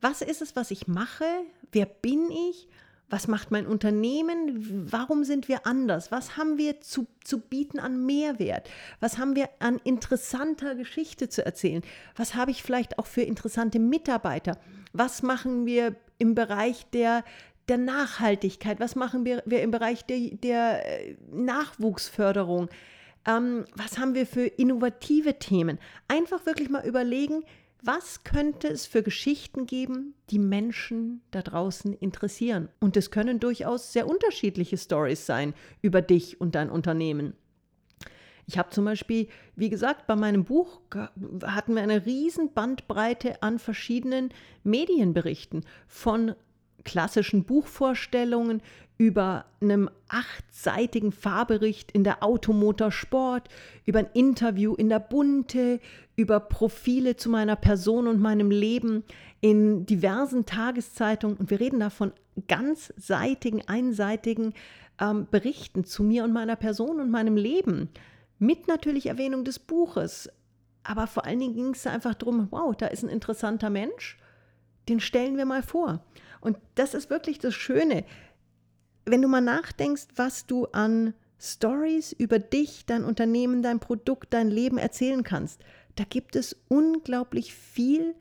[0.00, 1.24] was ist es, was ich mache?
[1.70, 2.68] Wer bin ich?
[3.12, 4.90] Was macht mein Unternehmen?
[4.90, 6.10] Warum sind wir anders?
[6.10, 8.70] Was haben wir zu, zu bieten an Mehrwert?
[9.00, 11.82] Was haben wir an interessanter Geschichte zu erzählen?
[12.16, 14.58] Was habe ich vielleicht auch für interessante Mitarbeiter?
[14.94, 17.22] Was machen wir im Bereich der,
[17.68, 18.80] der Nachhaltigkeit?
[18.80, 22.70] Was machen wir, wir im Bereich der, der äh, Nachwuchsförderung?
[23.26, 25.78] Ähm, was haben wir für innovative Themen?
[26.08, 27.44] Einfach wirklich mal überlegen,
[27.84, 32.68] was könnte es für Geschichten geben, die Menschen da draußen interessieren?
[32.78, 37.34] Und es können durchaus sehr unterschiedliche Stories sein über dich und dein Unternehmen.
[38.46, 40.80] Ich habe zum Beispiel, wie gesagt, bei meinem Buch
[41.44, 44.30] hatten wir eine riesen Bandbreite an verschiedenen
[44.62, 46.34] Medienberichten von
[46.84, 48.62] klassischen Buchvorstellungen
[48.98, 53.48] über einem achtseitigen Fahrbericht in der Automotorsport,
[53.84, 55.80] über ein Interview in der Bunte,
[56.14, 59.02] über Profile zu meiner Person und meinem Leben
[59.40, 61.36] in diversen Tageszeitungen.
[61.36, 62.12] Und wir reden da von
[62.46, 64.54] ganzseitigen, einseitigen
[65.00, 67.88] ähm, Berichten zu mir und meiner Person und meinem Leben.
[68.38, 70.30] Mit natürlich Erwähnung des Buches.
[70.84, 74.18] Aber vor allen Dingen ging es einfach darum, wow, da ist ein interessanter Mensch,
[74.88, 76.04] den stellen wir mal vor.
[76.40, 78.04] Und das ist wirklich das Schöne.
[79.04, 84.48] Wenn du mal nachdenkst, was du an Stories über dich, dein Unternehmen, dein Produkt, dein
[84.48, 85.60] Leben erzählen kannst,
[85.96, 88.14] da gibt es unglaublich viel,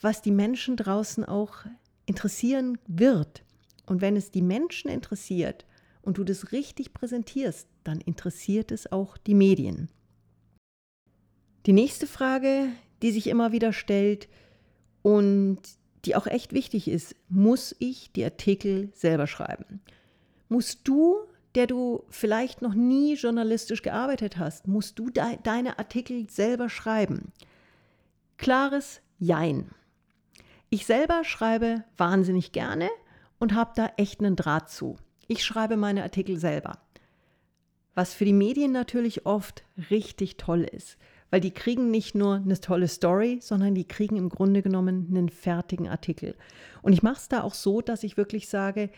[0.00, 1.64] was die Menschen draußen auch
[2.06, 3.44] interessieren wird.
[3.86, 5.66] Und wenn es die Menschen interessiert
[6.02, 9.88] und du das richtig präsentierst, dann interessiert es auch die Medien.
[11.66, 12.68] Die nächste Frage,
[13.02, 14.28] die sich immer wieder stellt
[15.02, 15.60] und
[16.04, 19.80] die auch echt wichtig ist, muss ich die Artikel selber schreiben?
[20.48, 21.16] Musst du,
[21.54, 27.32] der du vielleicht noch nie journalistisch gearbeitet hast, musst du de deine Artikel selber schreiben?
[28.36, 29.70] Klares Jein.
[30.68, 32.88] Ich selber schreibe wahnsinnig gerne
[33.38, 34.96] und habe da echt einen Draht zu.
[35.28, 36.78] Ich schreibe meine Artikel selber.
[37.94, 40.96] Was für die Medien natürlich oft richtig toll ist,
[41.32, 45.30] weil die kriegen nicht nur eine tolle Story, sondern die kriegen im Grunde genommen einen
[45.30, 46.36] fertigen Artikel.
[46.82, 48.90] Und ich mache es da auch so, dass ich wirklich sage,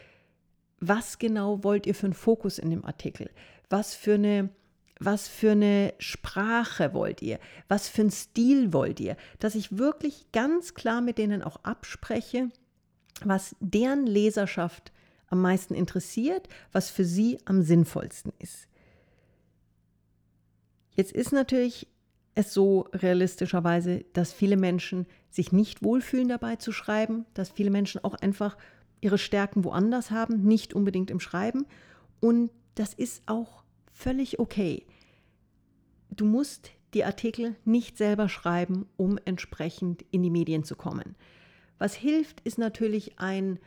[0.80, 3.30] was genau wollt ihr für einen Fokus in dem Artikel?
[3.70, 4.50] Was für eine
[4.98, 7.38] was für eine Sprache wollt ihr?
[7.68, 9.16] Was für einen Stil wollt ihr?
[9.38, 12.50] Dass ich wirklich ganz klar mit denen auch abspreche,
[13.24, 14.92] was deren Leserschaft
[15.28, 18.68] am meisten interessiert, was für sie am sinnvollsten ist.
[20.94, 21.88] Jetzt ist natürlich
[22.34, 28.02] es so realistischerweise, dass viele Menschen sich nicht wohlfühlen dabei zu schreiben, dass viele Menschen
[28.04, 28.56] auch einfach
[29.00, 31.66] ihre Stärken woanders haben, nicht unbedingt im Schreiben.
[32.20, 34.86] Und das ist auch völlig okay.
[36.10, 41.16] Du musst die Artikel nicht selber schreiben, um entsprechend in die Medien zu kommen.
[41.78, 43.58] Was hilft, ist natürlich ein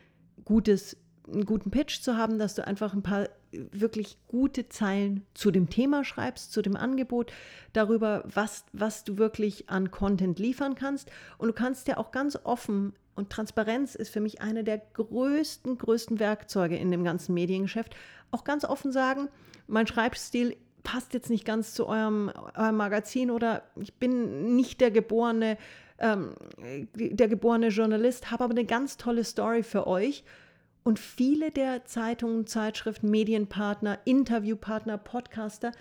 [0.45, 5.51] gutes, einen guten Pitch zu haben, dass du einfach ein paar wirklich gute Zeilen zu
[5.51, 7.31] dem Thema schreibst, zu dem Angebot,
[7.73, 11.11] darüber, was, was du wirklich an Content liefern kannst.
[11.37, 15.79] Und du kannst ja auch ganz offen und Transparenz ist für mich eine der größten,
[15.79, 17.95] größten Werkzeuge in dem ganzen Mediengeschäft.
[18.29, 19.27] Auch ganz offen sagen,
[19.65, 24.91] mein Schreibstil passt jetzt nicht ganz zu eurem, eurem Magazin oder ich bin nicht der
[24.91, 25.57] geborene,
[25.97, 26.35] ähm,
[26.93, 30.23] der geborene Journalist, habe aber eine ganz tolle Story für euch.
[30.87, 35.73] Und viele der Zeitungen, Zeitschriften, Medienpartner, Interviewpartner, Podcaster,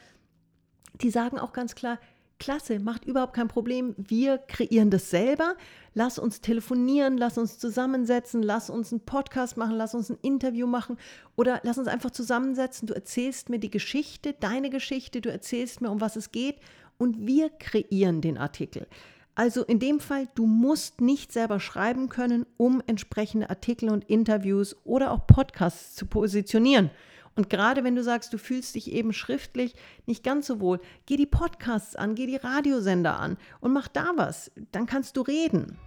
[1.00, 2.00] die sagen auch ganz klar,
[2.40, 3.94] Klasse, macht überhaupt kein Problem.
[3.96, 5.54] Wir kreieren das selber.
[5.94, 10.66] Lass uns telefonieren, lass uns zusammensetzen, lass uns einen Podcast machen, lass uns ein Interview
[10.66, 10.98] machen
[11.36, 12.88] oder lass uns einfach zusammensetzen.
[12.88, 16.56] Du erzählst mir die Geschichte, deine Geschichte, du erzählst mir, um was es geht
[16.98, 18.88] und wir kreieren den Artikel.
[19.36, 24.74] Also in dem Fall, du musst nicht selber schreiben können, um entsprechende Artikel und Interviews
[24.84, 26.90] oder auch Podcasts zu positionieren.
[27.34, 29.74] Und gerade wenn du sagst, du fühlst dich eben schriftlich
[30.06, 34.12] nicht ganz so wohl, geh die Podcasts an, geh die Radiosender an und mach da
[34.16, 34.50] was.
[34.72, 35.78] Dann kannst du reden.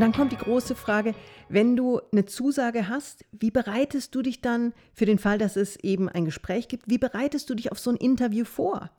[0.00, 1.14] Und dann kommt die große Frage,
[1.50, 5.76] wenn du eine Zusage hast, wie bereitest du dich dann für den Fall, dass es
[5.76, 8.90] eben ein Gespräch gibt, wie bereitest du dich auf so ein Interview vor?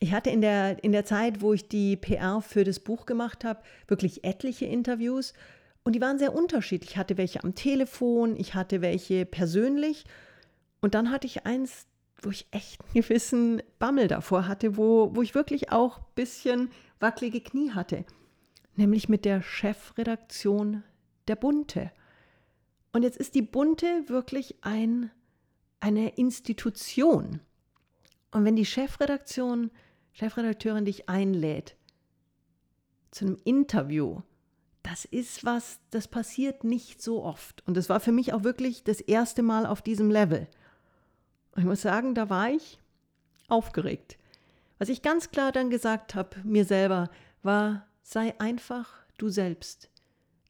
[0.00, 3.44] Ich hatte in der, in der Zeit, wo ich die PR für das Buch gemacht
[3.44, 5.34] habe, wirklich etliche Interviews
[5.84, 6.90] und die waren sehr unterschiedlich.
[6.90, 10.04] Ich hatte welche am Telefon, ich hatte welche persönlich.
[10.80, 11.86] Und dann hatte ich eins,
[12.22, 16.70] wo ich echt einen gewissen Bammel davor hatte, wo, wo ich wirklich auch ein bisschen
[16.98, 18.04] wackelige Knie hatte.
[18.78, 20.84] Nämlich mit der Chefredaktion
[21.26, 21.90] der Bunte.
[22.92, 25.10] Und jetzt ist die Bunte wirklich ein,
[25.80, 27.40] eine Institution.
[28.30, 29.72] Und wenn die Chefredaktion,
[30.12, 31.74] Chefredakteurin dich einlädt
[33.10, 34.22] zu einem Interview,
[34.84, 37.66] das ist was, das passiert nicht so oft.
[37.66, 40.46] Und das war für mich auch wirklich das erste Mal auf diesem Level.
[41.50, 42.78] Und ich muss sagen, da war ich
[43.48, 44.18] aufgeregt.
[44.78, 47.10] Was ich ganz klar dann gesagt habe, mir selber,
[47.42, 49.90] war, sei einfach du selbst.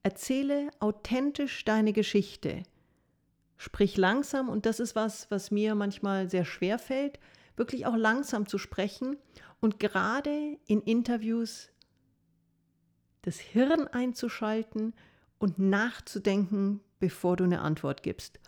[0.05, 2.63] Erzähle authentisch deine Geschichte.
[3.57, 7.19] Sprich langsam, und das ist was, was mir manchmal sehr schwer fällt,
[7.57, 9.17] wirklich auch langsam zu sprechen
[9.59, 11.71] und gerade in Interviews
[13.23, 14.95] das Hirn einzuschalten
[15.41, 18.39] und nachzudenken, bevor du eine Antwort gibst.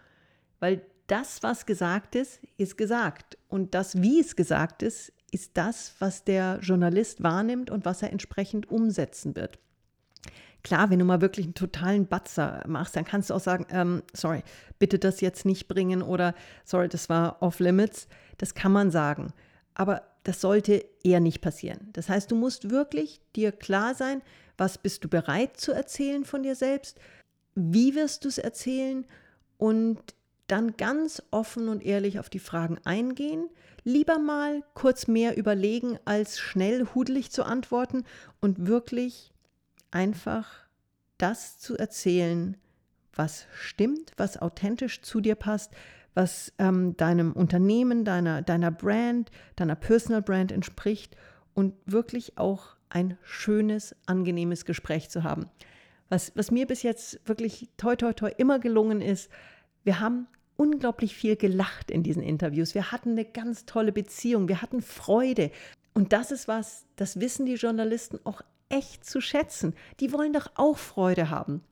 [0.61, 3.37] Weil das, was gesagt ist, ist gesagt.
[3.49, 8.11] Und das, wie es gesagt ist, ist das, was der Journalist wahrnimmt und was er
[8.11, 9.59] entsprechend umsetzen wird.
[10.63, 14.03] Klar, wenn du mal wirklich einen totalen Batzer machst, dann kannst du auch sagen, ähm,
[14.13, 14.43] sorry,
[14.79, 18.09] bitte das jetzt nicht bringen oder sorry, das war off limits.
[18.37, 19.33] Das kann man sagen.
[19.75, 21.89] Aber das sollte eher nicht passieren.
[21.95, 24.21] Das heißt, du musst wirklich dir klar sein,
[24.59, 27.01] was bist du bereit zu erzählen von dir selbst?
[27.55, 29.07] Wie wirst du es erzählen?
[29.57, 30.15] Und
[30.51, 33.49] dann ganz offen und ehrlich auf die Fragen eingehen.
[33.85, 38.05] Lieber mal kurz mehr überlegen, als schnell hudelig zu antworten
[38.41, 39.33] und wirklich
[39.91, 40.49] einfach
[41.19, 42.57] das zu erzählen,
[43.15, 45.73] was stimmt, was authentisch zu dir passt,
[46.15, 51.17] was ähm, deinem Unternehmen, deiner, deiner Brand, deiner Personal Brand entspricht
[51.55, 55.49] und wirklich auch ein schönes, angenehmes Gespräch zu haben.
[56.09, 59.31] Was, was mir bis jetzt wirklich toi toi toi immer gelungen ist,
[59.85, 60.27] wir haben
[60.61, 62.75] unglaublich viel gelacht in diesen Interviews.
[62.75, 65.51] Wir hatten eine ganz tolle Beziehung, wir hatten Freude.
[65.95, 69.75] Und das ist was, das wissen die Journalisten auch echt zu schätzen.
[70.01, 71.63] Die wollen doch auch Freude haben.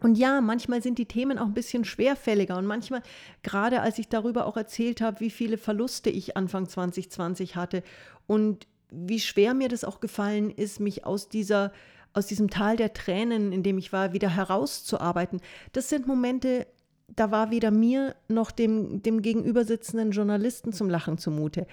[0.00, 3.02] Und ja, manchmal sind die Themen auch ein bisschen schwerfälliger und manchmal,
[3.42, 7.82] gerade als ich darüber auch erzählt habe, wie viele Verluste ich Anfang 2020 hatte
[8.28, 11.72] und wie schwer mir das auch gefallen ist, mich aus dieser
[12.12, 15.42] aus diesem Tal der Tränen, in dem ich war, wieder herauszuarbeiten.
[15.72, 16.66] Das sind Momente,
[17.08, 21.66] da war weder mir noch dem, dem gegenübersitzenden Journalisten zum Lachen zumute.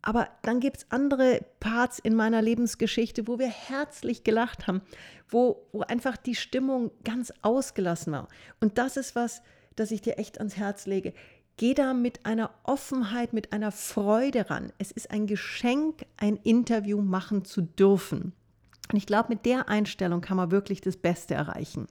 [0.00, 4.82] Aber dann gibt es andere Parts in meiner Lebensgeschichte, wo wir herzlich gelacht haben,
[5.28, 8.28] wo, wo einfach die Stimmung ganz ausgelassen war.
[8.60, 9.42] Und das ist was,
[9.74, 11.12] das ich dir echt ans Herz lege.
[11.56, 14.72] Geh da mit einer Offenheit, mit einer Freude ran.
[14.78, 18.32] Es ist ein Geschenk, ein Interview machen zu dürfen.
[18.92, 21.88] Und ich glaube, mit der Einstellung kann man wirklich das Beste erreichen.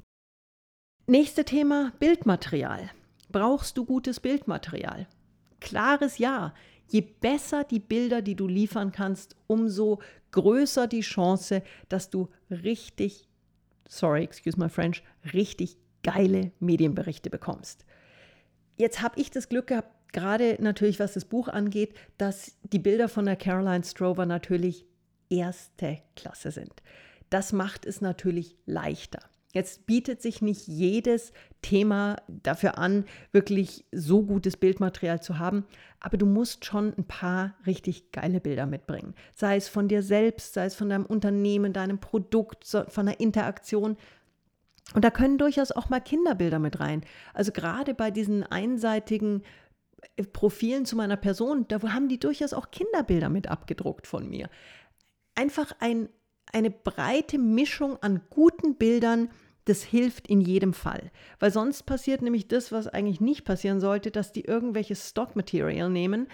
[1.10, 2.89] Nächste Thema, Bildmaterial.
[3.32, 5.08] Brauchst du gutes Bildmaterial?
[5.62, 6.53] Klares Ja.
[6.89, 10.01] Je besser die Bilder, die du liefern kannst, umso
[10.32, 13.30] größer die Chance, dass du richtig,
[13.88, 15.01] sorry, excuse my French,
[15.34, 17.86] richtig geile Medienberichte bekommst.
[18.76, 23.08] Jetzt habe ich das Glück gehabt, gerade natürlich was das Buch angeht, dass die Bilder
[23.08, 24.86] von der Caroline Strover natürlich
[25.30, 26.84] erste Klasse sind.
[27.30, 29.22] Das macht es natürlich leichter.
[29.54, 31.32] Jetzt bietet sich nicht jedes
[31.62, 35.66] Thema dafür an, wirklich so gutes Bildmaterial zu haben,
[36.00, 39.16] aber du musst schon ein paar richtig geile Bilder mitbringen.
[39.36, 43.98] Sei es von dir selbst, sei es von deinem Unternehmen, deinem Produkt, von der Interaktion.
[44.93, 47.02] Und da können durchaus auch mal Kinderbilder mit rein.
[47.34, 49.43] Also gerade bei diesen einseitigen
[50.18, 54.50] äh, Profilen zu meiner Person, da haben die durchaus auch Kinderbilder mit abgedruckt von mir.
[55.36, 56.10] Einfach ein,
[56.54, 59.30] eine breite Mischung an guten Bildern,
[59.66, 61.12] das hilft in jedem Fall.
[61.39, 66.28] Weil sonst passiert nämlich das, was eigentlich nicht passieren sollte, dass die irgendwelches Stock-Material nehmen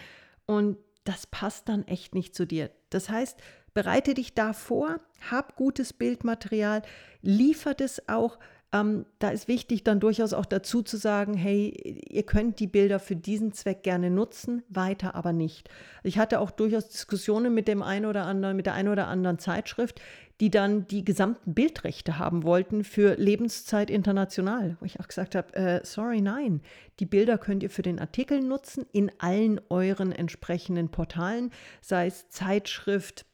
[0.45, 2.69] und das passt dann echt nicht zu dir.
[2.89, 3.39] Das heißt,
[3.73, 4.99] bereite dich da vor,
[5.29, 6.83] hab gutes Bildmaterial,
[7.21, 8.39] liefert es auch
[8.73, 12.99] ähm, da ist wichtig, dann durchaus auch dazu zu sagen, hey, ihr könnt die Bilder
[12.99, 15.69] für diesen Zweck gerne nutzen, weiter aber nicht.
[16.01, 19.37] Ich hatte auch durchaus Diskussionen mit dem einen oder anderen, mit der einen oder anderen
[19.37, 20.01] Zeitschrift,
[20.39, 24.75] die dann die gesamten Bildrechte haben wollten für Lebenszeit international.
[24.79, 26.61] Wo ich auch gesagt habe, äh, sorry, nein,
[26.99, 31.51] die Bilder könnt ihr für den Artikel nutzen in allen euren entsprechenden Portalen,
[31.81, 33.27] sei es Zeitschrift,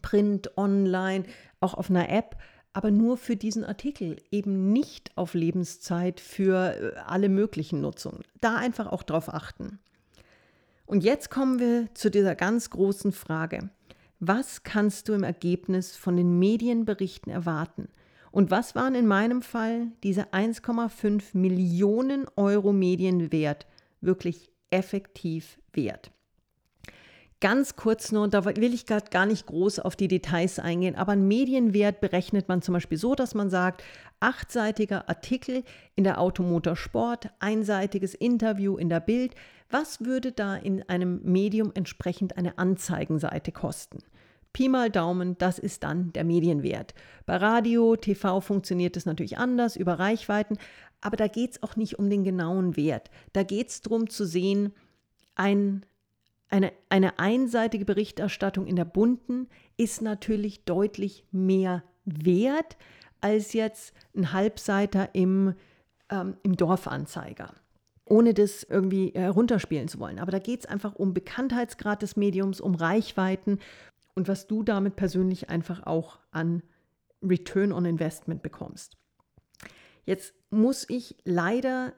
[0.00, 1.24] Print, Online,
[1.60, 2.36] auch auf einer App
[2.72, 8.22] aber nur für diesen Artikel, eben nicht auf Lebenszeit für äh, alle möglichen Nutzungen.
[8.40, 9.78] Da einfach auch drauf achten.
[10.86, 13.70] Und jetzt kommen wir zu dieser ganz großen Frage.
[14.18, 17.88] Was kannst du im Ergebnis von den Medienberichten erwarten?
[18.32, 23.66] Und was waren in meinem Fall diese 1,5 Millionen Euro Medienwert
[24.00, 26.12] wirklich effektiv wert?
[27.40, 31.12] Ganz kurz nur, da will ich gerade gar nicht groß auf die Details eingehen, aber
[31.12, 33.82] einen Medienwert berechnet man zum Beispiel so, dass man sagt,
[34.20, 35.64] achtseitiger Artikel
[35.96, 39.34] in der Automotor Sport, einseitiges Interview in der Bild.
[39.70, 44.00] Was würde da in einem Medium entsprechend eine Anzeigenseite kosten?
[44.52, 46.92] Pi mal Daumen, das ist dann der Medienwert.
[47.24, 50.58] Bei Radio, TV funktioniert es natürlich anders, über Reichweiten,
[51.00, 53.10] aber da geht es auch nicht um den genauen Wert.
[53.32, 54.74] Da geht es darum zu sehen,
[55.36, 55.86] ein
[56.50, 62.76] eine, eine einseitige Berichterstattung in der bunten ist natürlich deutlich mehr wert
[63.20, 65.54] als jetzt ein Halbseiter im,
[66.10, 67.54] ähm, im Dorfanzeiger
[68.10, 70.18] ohne das irgendwie herunterspielen zu wollen.
[70.18, 73.60] Aber da geht es einfach um Bekanntheitsgrad des Mediums, um Reichweiten
[74.14, 76.64] und was du damit persönlich einfach auch an
[77.22, 78.96] Return on Investment bekommst.
[80.04, 81.92] Jetzt muss ich leider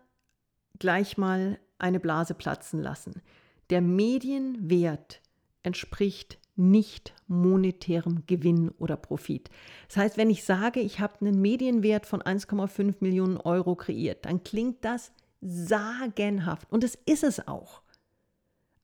[0.78, 3.22] gleich mal eine Blase platzen lassen.
[3.72, 5.22] Der Medienwert
[5.62, 9.48] entspricht nicht monetärem Gewinn oder Profit.
[9.88, 14.44] Das heißt, wenn ich sage, ich habe einen Medienwert von 1,5 Millionen Euro kreiert, dann
[14.44, 15.10] klingt das
[15.40, 16.70] sagenhaft.
[16.70, 17.80] Und es ist es auch.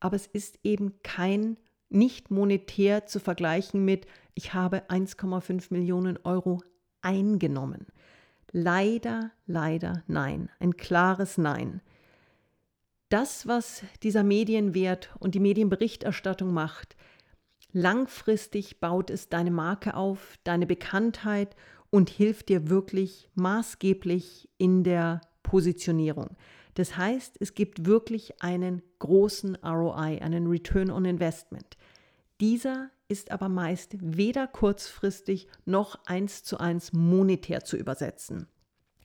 [0.01, 1.59] Aber es ist eben kein
[1.91, 6.63] nicht monetär zu vergleichen mit, ich habe 1,5 Millionen Euro
[7.03, 7.89] eingenommen.
[8.53, 10.49] Leider, leider nein.
[10.61, 11.83] Ein klares Nein
[13.09, 16.97] das, was dieser Medienwert und die Medienberichterstattung macht,
[17.73, 21.57] langfristig baut es deine Marke auf, deine Bekanntheit
[21.91, 26.37] und hilft dir wirklich maßgeblich in der Positionierung.
[26.75, 31.77] Das heißt, es gibt wirklich einen großen ROI, einen Return on Investment.
[32.41, 38.47] Dieser ist aber meist weder kurzfristig noch eins zu eins monetär zu übersetzen.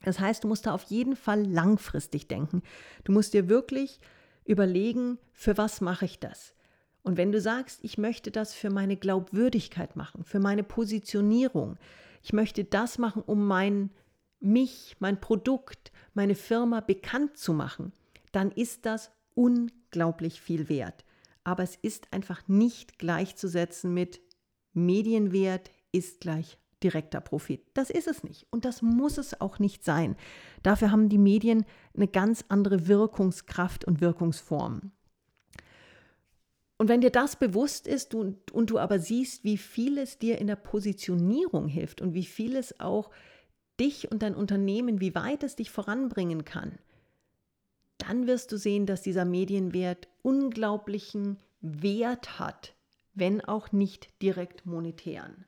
[0.04, 2.62] Das heißt, du musst da auf jeden Fall langfristig denken.
[3.04, 4.00] Du musst dir wirklich
[4.46, 6.54] überlegen, für was mache ich das?
[7.02, 11.78] Und wenn du sagst, ich möchte das für meine Glaubwürdigkeit machen, für meine Positionierung,
[12.22, 13.90] ich möchte das machen, um mein
[14.40, 17.94] mich, mein Produkt, meine Firma bekannt zu machen,
[18.32, 21.06] dann ist das unglaublich viel wert.
[21.44, 24.22] Aber es ist einfach nicht gleichzusetzen mit
[24.74, 27.62] Medienwert ist gleich direkter Profit.
[27.74, 30.16] Das ist es nicht und das muss es auch nicht sein.
[30.62, 31.66] Dafür haben die Medien
[31.96, 34.92] eine ganz andere Wirkungskraft und Wirkungsform.
[36.78, 40.40] Und wenn dir das bewusst ist und, und du aber siehst, wie viel es dir
[40.40, 43.10] in der Positionierung hilft und wie viel es auch
[43.80, 46.78] dich und dein Unternehmen, wie weit es dich voranbringen kann,
[47.98, 52.74] dann wirst du sehen, dass dieser Medienwert unglaublichen Wert hat,
[53.14, 55.46] wenn auch nicht direkt monetären.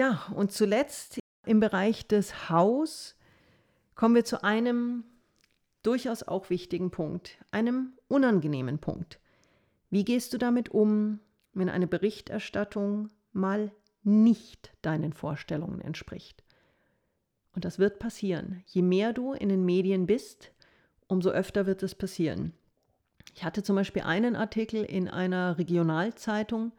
[0.00, 3.18] Tja, und zuletzt im Bereich des Haus
[3.94, 5.04] kommen wir zu einem
[5.82, 9.20] durchaus auch wichtigen Punkt, einem unangenehmen Punkt.
[9.90, 11.20] Wie gehst du damit um,
[11.52, 13.72] wenn eine Berichterstattung mal
[14.02, 16.44] nicht deinen Vorstellungen entspricht?
[17.54, 18.62] Und das wird passieren.
[18.64, 20.50] Je mehr du in den Medien bist,
[21.08, 22.54] umso öfter wird es passieren.
[23.34, 26.72] Ich hatte zum Beispiel einen Artikel in einer Regionalzeitung,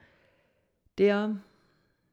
[0.98, 1.40] der,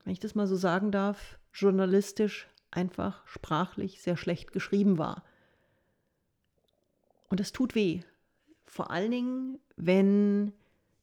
[0.08, 5.22] wenn ich das mal so sagen darf, journalistisch einfach sprachlich sehr schlecht geschrieben war.
[7.28, 8.00] Und das tut weh.
[8.64, 10.54] Vor allen Dingen, wenn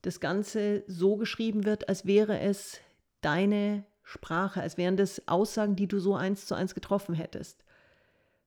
[0.01, 2.79] das Ganze so geschrieben wird, als wäre es
[3.21, 7.63] deine Sprache, als wären das Aussagen, die du so eins zu eins getroffen hättest.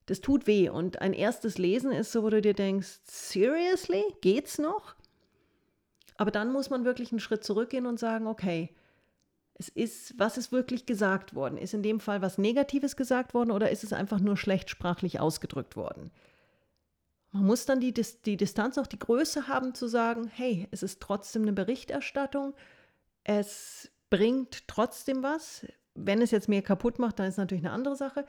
[0.07, 0.71] Das tut weh.
[0.71, 4.03] Und ein erstes Lesen ist so, wo du dir denkst, seriously?
[4.23, 4.97] Geht's noch?
[6.17, 8.75] Aber dann muss man wirklich einen Schritt zurückgehen und sagen, okay,
[9.59, 11.59] es ist, was ist wirklich gesagt worden?
[11.59, 15.19] Ist in dem Fall was Negatives gesagt worden oder ist es einfach nur schlecht sprachlich
[15.19, 16.13] ausgedrückt worden?
[17.33, 21.01] Man muss dann die, die Distanz auch die Größe haben zu sagen, hey, es ist
[21.01, 22.55] trotzdem eine Berichterstattung,
[23.25, 25.67] es bringt trotzdem was.
[25.95, 28.25] Wenn es jetzt mehr kaputt macht, dann ist natürlich eine andere Sache.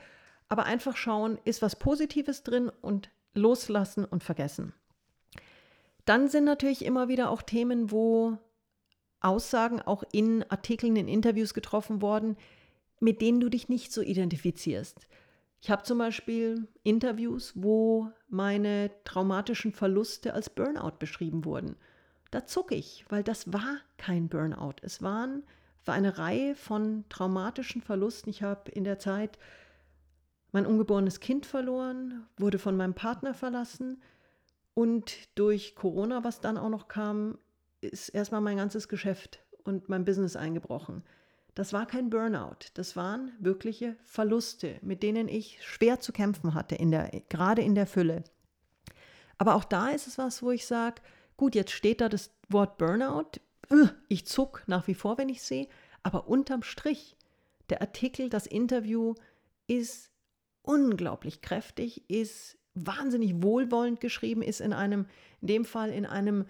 [0.48, 4.74] Aber einfach schauen, ist was Positives drin und loslassen und vergessen.
[6.04, 8.36] Dann sind natürlich immer wieder auch Themen, wo
[9.20, 12.36] Aussagen auch in Artikeln, in Interviews getroffen worden,
[13.00, 15.06] mit denen du dich nicht so identifizierst.
[15.62, 21.76] Ich habe zum Beispiel Interviews, wo meine traumatischen Verluste als Burnout beschrieben wurden.
[22.30, 24.76] Da zucke ich, weil das war kein Burnout.
[24.82, 25.42] Es waren,
[25.84, 28.30] war eine Reihe von traumatischen Verlusten.
[28.30, 29.38] Ich habe in der Zeit
[30.52, 34.00] mein ungeborenes Kind verloren, wurde von meinem Partner verlassen
[34.74, 37.38] und durch Corona, was dann auch noch kam,
[37.80, 41.02] ist erstmal mein ganzes Geschäft und mein Business eingebrochen.
[41.54, 46.76] Das war kein Burnout, das waren wirkliche Verluste, mit denen ich schwer zu kämpfen hatte,
[46.76, 48.22] in der, gerade in der Fülle.
[49.36, 51.02] Aber auch da ist es was, wo ich sage,
[51.36, 53.40] gut, jetzt steht da das Wort Burnout,
[54.08, 55.68] ich zuck nach wie vor, wenn ich sehe,
[56.02, 57.16] aber unterm Strich,
[57.68, 59.14] der Artikel, das Interview
[59.66, 60.10] ist
[60.62, 65.06] unglaublich kräftig, ist wahnsinnig wohlwollend geschrieben, ist in einem,
[65.40, 66.46] in dem Fall in einem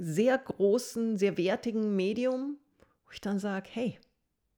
[0.00, 2.56] sehr großen, sehr wertigen Medium,
[3.04, 3.98] wo ich dann sage, hey,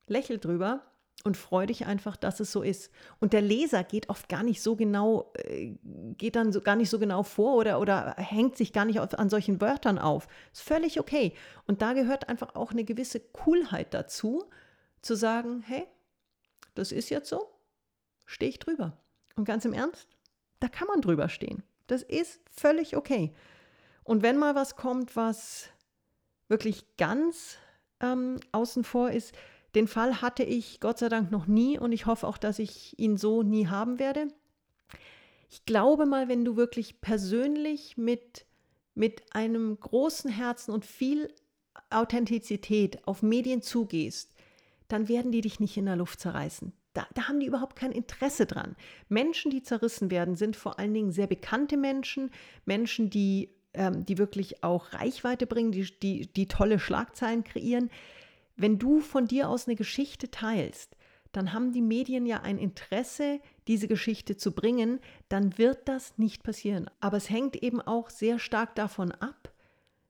[0.06, 0.82] lächel drüber
[1.24, 2.92] und freu dich einfach, dass es so ist.
[3.18, 5.74] Und der Leser geht oft gar nicht so genau, äh,
[6.16, 9.18] geht dann so, gar nicht so genau vor oder, oder hängt sich gar nicht auf,
[9.18, 10.28] an solchen Wörtern auf.
[10.52, 11.34] Ist völlig okay.
[11.66, 14.44] Und da gehört einfach auch eine gewisse Coolheit dazu,
[15.00, 15.86] zu sagen, hey,
[16.74, 17.48] das ist jetzt so,
[18.26, 18.96] stehe ich drüber.
[19.34, 20.06] Und ganz im Ernst,
[20.60, 21.64] da kann man drüber stehen.
[21.88, 23.34] Das ist völlig okay.
[24.12, 25.70] Und wenn mal was kommt, was
[26.46, 27.56] wirklich ganz
[27.98, 29.32] ähm, außen vor ist,
[29.74, 32.98] den Fall hatte ich Gott sei Dank noch nie und ich hoffe auch, dass ich
[32.98, 34.28] ihn so nie haben werde.
[35.48, 38.44] Ich glaube mal, wenn du wirklich persönlich mit,
[38.94, 41.32] mit einem großen Herzen und viel
[41.88, 44.34] Authentizität auf Medien zugehst,
[44.88, 46.74] dann werden die dich nicht in der Luft zerreißen.
[46.92, 48.76] Da, da, haben die überhaupt kein Interesse dran.
[49.08, 52.30] Menschen, die zerrissen werden, sind vor allen Dingen sehr bekannte Menschen,
[52.66, 57.90] Menschen, die ähm, die wirklich auch Reichweite bringen, die, die, die tolle Schlagzeilen kreieren.
[58.56, 60.96] Wenn du von dir aus eine Geschichte teilst,
[61.32, 66.42] dann haben die Medien ja ein Interesse, diese Geschichte zu bringen, dann wird das nicht
[66.42, 66.90] passieren.
[67.00, 69.50] Aber es hängt eben auch sehr stark davon ab,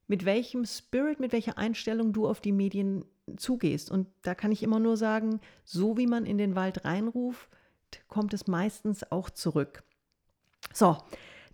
[0.09, 3.05] mit welchem Spirit, mit welcher Einstellung du auf die Medien
[3.37, 3.91] zugehst.
[3.91, 7.49] Und da kann ich immer nur sagen, so wie man in den Wald reinruft,
[8.09, 9.85] kommt es meistens auch zurück.
[10.73, 10.99] So,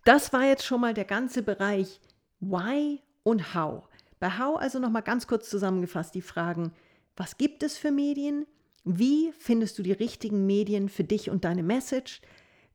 [0.09, 2.01] das war jetzt schon mal der ganze Bereich
[2.39, 3.87] Why und How.
[4.19, 6.73] Bei How also nochmal ganz kurz zusammengefasst die Fragen,
[7.15, 8.47] was gibt es für Medien?
[8.83, 12.21] Wie findest du die richtigen Medien für dich und deine Message?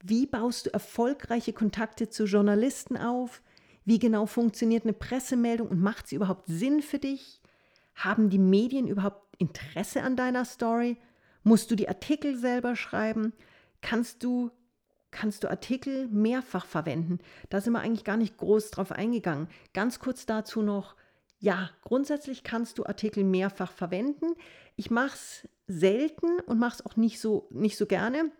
[0.00, 3.42] Wie baust du erfolgreiche Kontakte zu Journalisten auf?
[3.84, 7.40] Wie genau funktioniert eine Pressemeldung und macht sie überhaupt Sinn für dich?
[7.96, 10.98] Haben die Medien überhaupt Interesse an deiner Story?
[11.42, 13.32] Musst du die Artikel selber schreiben?
[13.80, 14.52] Kannst du
[15.14, 17.20] kannst du Artikel mehrfach verwenden.
[17.48, 19.48] Da sind wir eigentlich gar nicht groß drauf eingegangen.
[19.72, 20.96] Ganz kurz dazu noch,
[21.38, 24.34] ja, grundsätzlich kannst du Artikel mehrfach verwenden.
[24.76, 28.30] Ich mache es selten und mache es auch nicht so, nicht so gerne,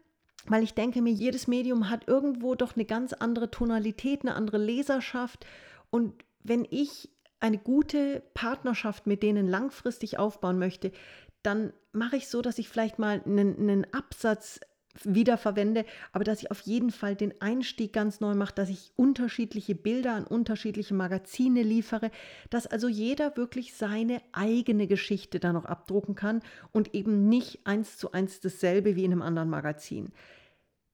[0.46, 4.58] weil ich denke mir, jedes Medium hat irgendwo doch eine ganz andere Tonalität, eine andere
[4.58, 5.46] Leserschaft.
[5.90, 7.08] Und wenn ich
[7.40, 10.92] eine gute Partnerschaft mit denen langfristig aufbauen möchte,
[11.42, 14.60] dann mache ich so, dass ich vielleicht mal einen, einen Absatz
[15.02, 19.74] wiederverwende, aber dass ich auf jeden Fall den Einstieg ganz neu mache, dass ich unterschiedliche
[19.74, 22.10] Bilder an unterschiedliche Magazine liefere,
[22.50, 27.96] dass also jeder wirklich seine eigene Geschichte da noch abdrucken kann und eben nicht eins
[27.96, 30.12] zu eins dasselbe wie in einem anderen Magazin.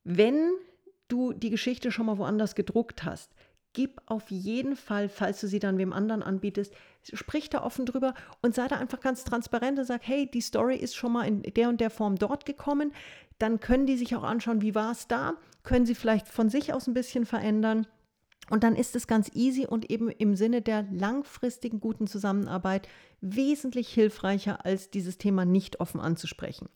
[0.04, 0.50] Wenn
[1.08, 3.30] du die Geschichte schon mal woanders gedruckt hast,
[3.72, 8.14] gib auf jeden Fall, falls du sie dann wem anderen anbietest, sprich da offen drüber
[8.42, 11.42] und sei da einfach ganz transparent und sag, hey, die Story ist schon mal in
[11.42, 12.92] der und der Form dort gekommen.
[13.40, 16.72] Dann können die sich auch anschauen, wie war es da, können sie vielleicht von sich
[16.74, 17.86] aus ein bisschen verändern.
[18.50, 22.86] Und dann ist es ganz easy und eben im Sinne der langfristigen guten Zusammenarbeit
[23.20, 26.68] wesentlich hilfreicher, als dieses Thema nicht offen anzusprechen.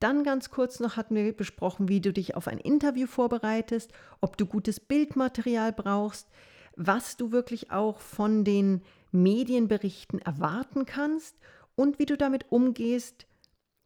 [0.00, 4.36] Dann ganz kurz noch hatten wir besprochen, wie du dich auf ein Interview vorbereitest, ob
[4.36, 6.26] du gutes Bildmaterial brauchst,
[6.74, 8.82] was du wirklich auch von den
[9.12, 11.36] Medienberichten erwarten kannst
[11.76, 13.26] und wie du damit umgehst,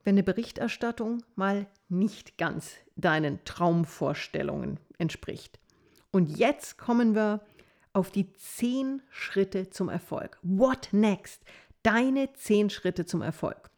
[0.06, 5.58] wenn eine Berichterstattung mal nicht ganz deinen Traumvorstellungen entspricht.
[6.12, 7.44] Und jetzt kommen wir
[7.92, 10.38] auf die zehn Schritte zum Erfolg.
[10.42, 11.42] What next?
[11.82, 13.68] Deine zehn Schritte zum Erfolg.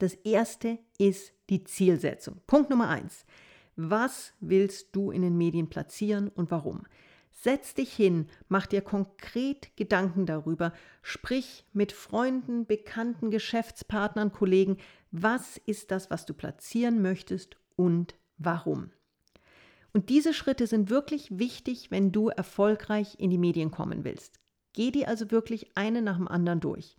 [0.00, 2.40] Das erste ist die Zielsetzung.
[2.48, 3.24] Punkt Nummer eins.
[3.76, 6.82] Was willst du in den Medien platzieren und warum?
[7.30, 14.76] Setz dich hin, mach dir konkret Gedanken darüber, sprich mit Freunden, Bekannten, Geschäftspartnern, Kollegen,
[15.12, 18.90] was ist das, was du platzieren möchtest und warum.
[19.92, 24.40] Und diese Schritte sind wirklich wichtig, wenn du erfolgreich in die Medien kommen willst.
[24.72, 26.96] Geh die also wirklich eine nach dem anderen durch.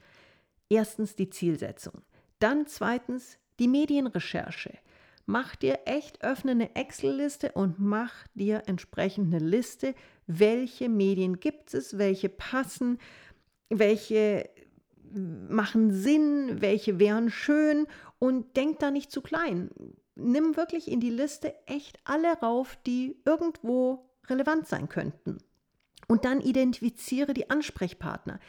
[0.69, 2.03] Erstens die Zielsetzung.
[2.37, 4.77] Dann zweitens die Medienrecherche.
[5.25, 9.95] Mach dir echt, öffne eine Excel-Liste und mach dir entsprechend eine Liste,
[10.27, 12.99] welche Medien gibt es, welche passen,
[13.69, 14.49] welche
[15.13, 17.87] machen Sinn, welche wären schön
[18.19, 19.69] und denk da nicht zu klein.
[20.15, 25.37] Nimm wirklich in die Liste echt alle rauf, die irgendwo relevant sein könnten.
[26.07, 28.39] Und dann identifiziere die Ansprechpartner.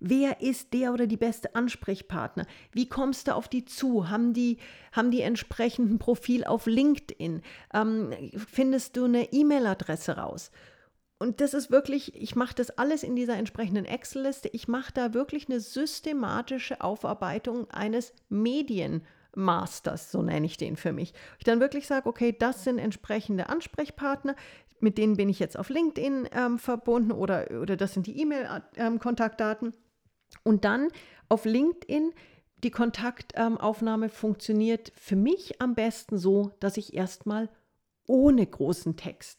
[0.00, 2.46] Wer ist der oder die beste Ansprechpartner?
[2.72, 4.08] Wie kommst du auf die zu?
[4.08, 4.56] Haben die,
[4.92, 7.42] haben die entsprechenden Profil auf LinkedIn?
[7.74, 10.50] Ähm, findest du eine E-Mail-Adresse raus?
[11.22, 14.48] Und das ist wirklich, ich mache das alles in dieser entsprechenden Excel-Liste.
[14.54, 21.12] Ich mache da wirklich eine systematische Aufarbeitung eines Medienmasters, so nenne ich den für mich.
[21.36, 24.34] Ich dann wirklich sage, okay, das sind entsprechende Ansprechpartner,
[24.80, 29.68] mit denen bin ich jetzt auf LinkedIn ähm, verbunden oder, oder das sind die E-Mail-Kontaktdaten.
[29.68, 29.78] Ähm,
[30.42, 30.88] und dann
[31.28, 32.14] auf LinkedIn
[32.64, 37.50] die Kontaktaufnahme ähm, funktioniert für mich am besten so, dass ich erstmal
[38.06, 39.38] ohne großen Text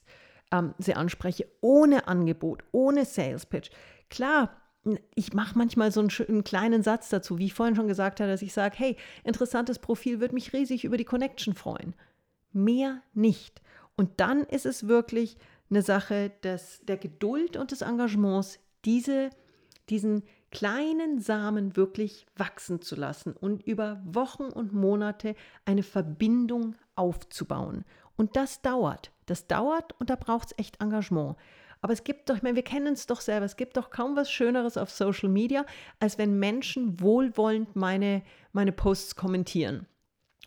[0.51, 3.69] ähm, sie anspreche, ohne Angebot, ohne Sales Pitch.
[4.09, 4.61] Klar,
[5.15, 8.31] ich mache manchmal so einen, einen, kleinen Satz dazu, wie ich vorhin schon gesagt habe,
[8.31, 11.93] dass ich sage, hey, interessantes Profil, würde mich riesig über die Connection freuen.
[12.51, 13.61] Mehr nicht.
[13.95, 15.37] Und dann ist es wirklich
[15.69, 19.29] eine Sache des, der Geduld und des Engagements, diese,
[19.89, 25.35] diesen kleinen Samen wirklich wachsen zu lassen und über Wochen und Monate
[25.65, 27.85] eine Verbindung aufzubauen.
[28.17, 29.11] Und das dauert.
[29.25, 31.35] Das dauert und da braucht es echt Engagement.
[31.81, 34.15] Aber es gibt doch, ich meine, wir kennen es doch selber, es gibt doch kaum
[34.15, 35.65] was Schöneres auf Social Media,
[35.99, 38.21] als wenn Menschen wohlwollend meine,
[38.53, 39.87] meine Posts kommentieren.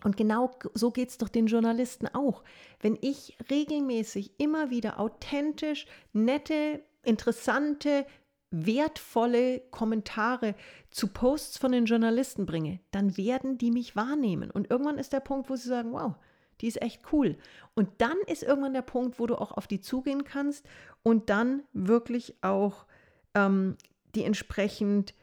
[0.03, 2.43] Und genau so geht es doch den Journalisten auch.
[2.79, 8.05] Wenn ich regelmäßig immer wieder authentisch, nette, interessante,
[8.51, 10.55] wertvolle Kommentare
[10.91, 14.51] zu Posts von den Journalisten bringe, dann werden die mich wahrnehmen.
[14.51, 16.15] Und irgendwann ist der Punkt, wo sie sagen, wow,
[16.61, 17.37] die ist echt cool.
[17.73, 20.65] Und dann ist irgendwann der Punkt, wo du auch auf die zugehen kannst
[21.03, 22.85] und dann wirklich auch
[23.33, 23.77] ähm,
[24.15, 25.13] die entsprechend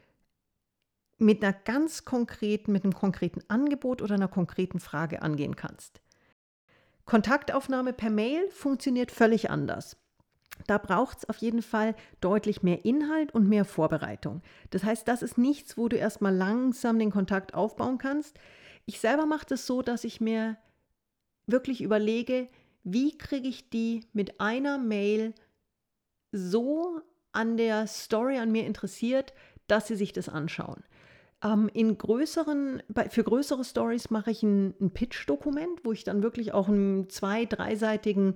[1.18, 6.00] mit einer ganz konkreten, mit einem konkreten Angebot oder einer konkreten Frage angehen kannst.
[7.04, 9.96] Kontaktaufnahme per Mail funktioniert völlig anders.
[10.66, 14.42] Da braucht es auf jeden Fall deutlich mehr Inhalt und mehr Vorbereitung.
[14.70, 18.38] Das heißt, das ist nichts, wo du erstmal langsam den Kontakt aufbauen kannst.
[18.84, 20.56] Ich selber mache das so, dass ich mir
[21.46, 22.48] wirklich überlege,
[22.84, 25.34] wie kriege ich die mit einer Mail
[26.32, 27.00] so
[27.32, 29.32] an der Story an mir interessiert,
[29.66, 30.82] dass sie sich das anschauen.
[31.42, 36.52] Ähm, in größeren, für größere Stories mache ich ein, ein Pitch-Dokument, wo ich dann wirklich
[36.52, 38.34] auch ein zwei-, dreiseitigen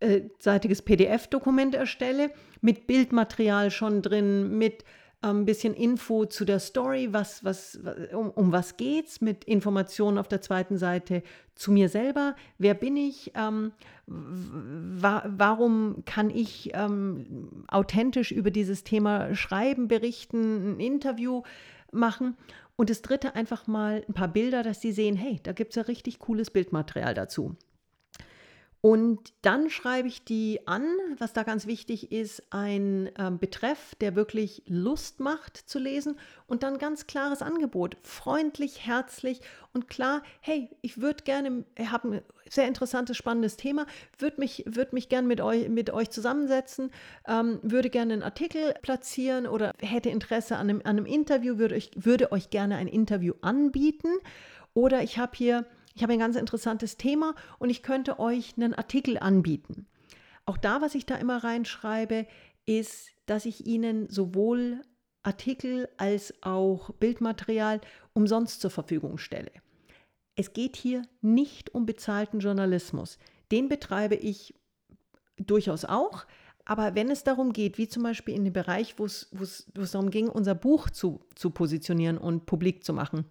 [0.00, 2.30] äh, seitiges PDF-Dokument erstelle,
[2.60, 4.84] mit Bildmaterial schon drin, mit
[5.24, 7.78] ein ähm, bisschen Info zu der Story, was, was,
[8.12, 11.22] um, um was geht's, mit Informationen auf der zweiten Seite
[11.54, 13.72] zu mir selber, wer bin ich, ähm,
[14.06, 21.42] wa warum kann ich ähm, authentisch über dieses Thema schreiben, berichten, ein Interview
[21.92, 22.36] machen.
[22.76, 25.76] Und das dritte einfach mal ein paar Bilder, dass sie sehen, hey, da gibt es
[25.76, 27.56] ja richtig cooles Bildmaterial dazu.
[28.84, 30.84] Und dann schreibe ich die an,
[31.16, 36.18] was da ganz wichtig ist, ein äh, Betreff, der wirklich Lust macht zu lesen
[36.48, 39.40] und dann ganz klares Angebot, freundlich, herzlich
[39.72, 43.86] und klar, hey, ich würde gerne, ich habe ein sehr interessantes, spannendes Thema,
[44.18, 46.90] würde mich, würd mich gerne mit euch, mit euch zusammensetzen,
[47.26, 51.76] ähm, würde gerne einen Artikel platzieren oder hätte Interesse an einem, an einem Interview, würde,
[51.76, 54.10] ich, würde euch gerne ein Interview anbieten.
[54.74, 55.64] Oder ich habe hier
[55.94, 59.86] ich habe ein ganz interessantes Thema und ich könnte euch einen Artikel anbieten.
[60.44, 62.26] Auch da, was ich da immer reinschreibe,
[62.66, 64.82] ist, dass ich Ihnen sowohl
[65.22, 67.80] Artikel als auch Bildmaterial
[68.12, 69.52] umsonst zur Verfügung stelle.
[70.36, 73.18] Es geht hier nicht um bezahlten Journalismus.
[73.52, 74.54] Den betreibe ich
[75.36, 76.26] durchaus auch.
[76.64, 79.30] Aber wenn es darum geht, wie zum Beispiel in dem Bereich, wo es,
[79.74, 83.26] darum ging, unser Buch zu, zu positionieren und publik zu machen,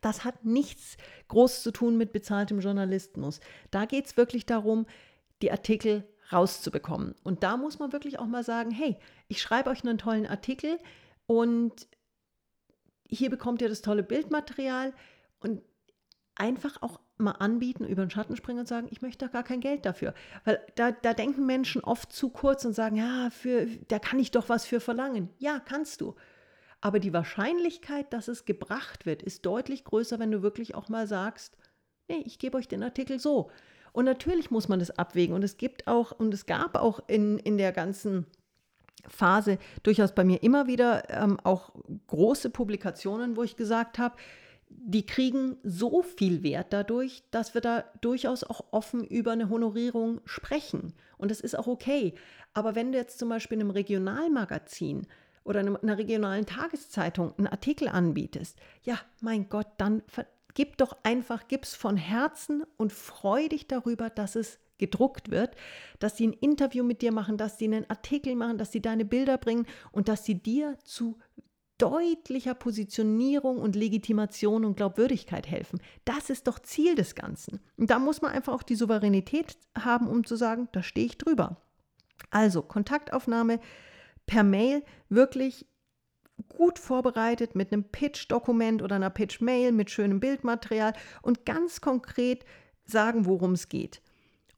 [0.00, 0.96] das hat nichts
[1.28, 3.40] groß zu tun mit bezahltem Journalismus.
[3.70, 4.86] Da geht es wirklich darum,
[5.42, 7.14] die Artikel rauszubekommen.
[7.24, 8.96] Und da muss man wirklich auch mal sagen, hey,
[9.28, 10.78] ich schreibe euch einen tollen Artikel
[11.26, 11.88] und
[13.08, 14.92] hier bekommt ihr das tolle Bildmaterial
[15.40, 15.62] und
[16.34, 19.60] einfach auch mal anbieten, über den Schatten springen und sagen, ich möchte da gar kein
[19.60, 20.14] Geld dafür.
[20.44, 24.30] Weil da, da denken Menschen oft zu kurz und sagen, ja, für, da kann ich
[24.30, 25.30] doch was für verlangen.
[25.38, 26.14] Ja, kannst du.
[26.80, 31.06] Aber die Wahrscheinlichkeit, dass es gebracht wird, ist deutlich größer, wenn du wirklich auch mal
[31.06, 31.56] sagst,
[32.08, 33.50] nee, ich gebe euch den Artikel so.
[33.92, 35.34] Und natürlich muss man das abwägen.
[35.34, 38.26] Und es gibt auch, und es gab auch in, in der ganzen
[39.08, 41.72] Phase durchaus bei mir immer wieder ähm, auch
[42.06, 44.16] große Publikationen, wo ich gesagt habe,
[44.70, 50.20] die kriegen so viel Wert dadurch, dass wir da durchaus auch offen über eine Honorierung
[50.24, 50.92] sprechen.
[51.16, 52.14] Und das ist auch okay.
[52.54, 55.06] Aber wenn du jetzt zum Beispiel in einem Regionalmagazin
[55.48, 60.02] oder in einer regionalen Tageszeitung einen Artikel anbietest, ja, mein Gott, dann
[60.54, 65.56] gib doch einfach, gib's von Herzen und freu dich darüber, dass es gedruckt wird,
[65.98, 69.04] dass sie ein Interview mit dir machen, dass sie einen Artikel machen, dass sie deine
[69.04, 71.18] Bilder bringen und dass sie dir zu
[71.78, 75.80] deutlicher Positionierung und Legitimation und Glaubwürdigkeit helfen.
[76.04, 77.60] Das ist doch Ziel des Ganzen.
[77.76, 81.18] Und da muss man einfach auch die Souveränität haben, um zu sagen, da stehe ich
[81.18, 81.62] drüber.
[82.30, 83.60] Also Kontaktaufnahme
[84.28, 85.66] per Mail wirklich
[86.48, 92.44] gut vorbereitet mit einem Pitch-Dokument oder einer Pitch-Mail mit schönem Bildmaterial und ganz konkret
[92.84, 94.00] sagen, worum es geht.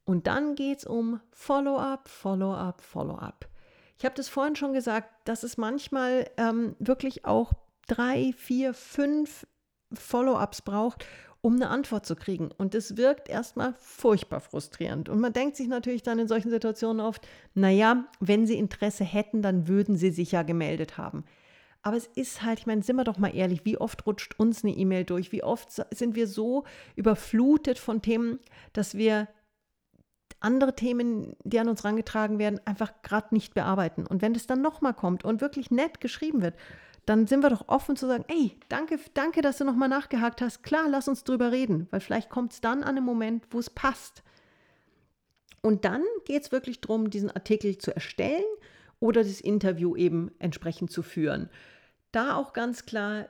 [0.04, 3.48] Und dann geht es um Follow-up, Follow-up, Follow-up.
[3.98, 7.52] Ich habe das vorhin schon gesagt, dass es manchmal ähm, wirklich auch
[7.86, 9.46] drei, vier, fünf
[9.92, 11.06] Follow-ups braucht,
[11.42, 12.50] um eine Antwort zu kriegen.
[12.56, 15.08] Und das wirkt erstmal furchtbar frustrierend.
[15.08, 19.42] Und man denkt sich natürlich dann in solchen Situationen oft, naja, wenn sie Interesse hätten,
[19.42, 21.24] dann würden sie sich ja gemeldet haben.
[21.82, 24.62] Aber es ist halt, ich meine, sind wir doch mal ehrlich, wie oft rutscht uns
[24.62, 25.32] eine E-Mail durch?
[25.32, 26.64] Wie oft sind wir so
[26.94, 28.38] überflutet von Themen,
[28.74, 29.28] dass wir
[30.40, 34.06] andere Themen, die an uns herangetragen werden, einfach gerade nicht bearbeiten.
[34.06, 36.54] Und wenn das dann nochmal kommt und wirklich nett geschrieben wird,
[37.10, 40.62] dann sind wir doch offen zu sagen, ey, danke, danke, dass du nochmal nachgehakt hast.
[40.62, 43.68] Klar, lass uns drüber reden, weil vielleicht kommt es dann an einem Moment, wo es
[43.68, 44.22] passt.
[45.60, 48.44] Und dann geht es wirklich darum, diesen Artikel zu erstellen
[49.00, 51.50] oder das Interview eben entsprechend zu führen.
[52.12, 53.26] Da auch ganz klar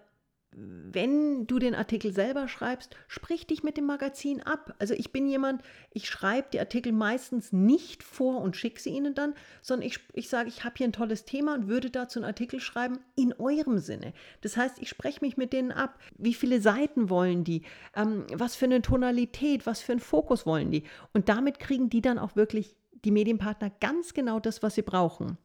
[0.52, 4.74] wenn du den Artikel selber schreibst, sprich dich mit dem Magazin ab.
[4.80, 9.14] Also ich bin jemand, ich schreibe die Artikel meistens nicht vor und schicke sie ihnen
[9.14, 12.26] dann, sondern ich, ich sage, ich habe hier ein tolles Thema und würde dazu einen
[12.26, 14.12] Artikel schreiben in eurem Sinne.
[14.40, 16.00] Das heißt, ich spreche mich mit denen ab.
[16.18, 17.62] Wie viele Seiten wollen die?
[17.94, 20.82] Ähm, was für eine Tonalität, was für einen Fokus wollen die?
[21.12, 22.74] Und damit kriegen die dann auch wirklich
[23.04, 25.38] die Medienpartner ganz genau das, was sie brauchen.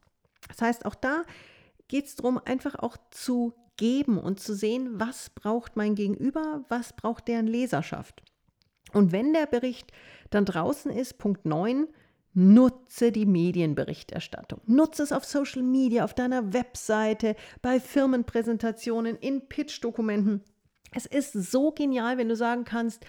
[0.48, 1.22] Das heißt, auch da
[1.88, 6.92] geht es darum, einfach auch zu geben und zu sehen, was braucht mein Gegenüber, was
[6.94, 8.22] braucht deren Leserschaft.
[8.92, 9.92] Und wenn der Bericht
[10.30, 11.86] dann draußen ist, Punkt 9,
[12.34, 14.60] nutze die Medienberichterstattung.
[14.66, 20.42] Nutze es auf Social Media, auf deiner Webseite, bei Firmenpräsentationen, in Pitch-Dokumenten.
[20.92, 23.04] Es ist so genial, wenn du sagen kannst,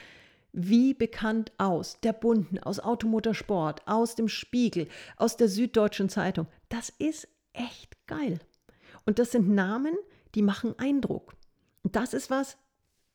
[0.53, 4.87] wie bekannt aus der Bunden, aus Automotorsport, aus dem Spiegel,
[5.17, 6.47] aus der Süddeutschen Zeitung.
[6.69, 8.39] Das ist echt geil.
[9.05, 9.95] Und das sind Namen,
[10.37, 11.35] die machen Eindruck.
[11.81, 12.57] Und das ist was,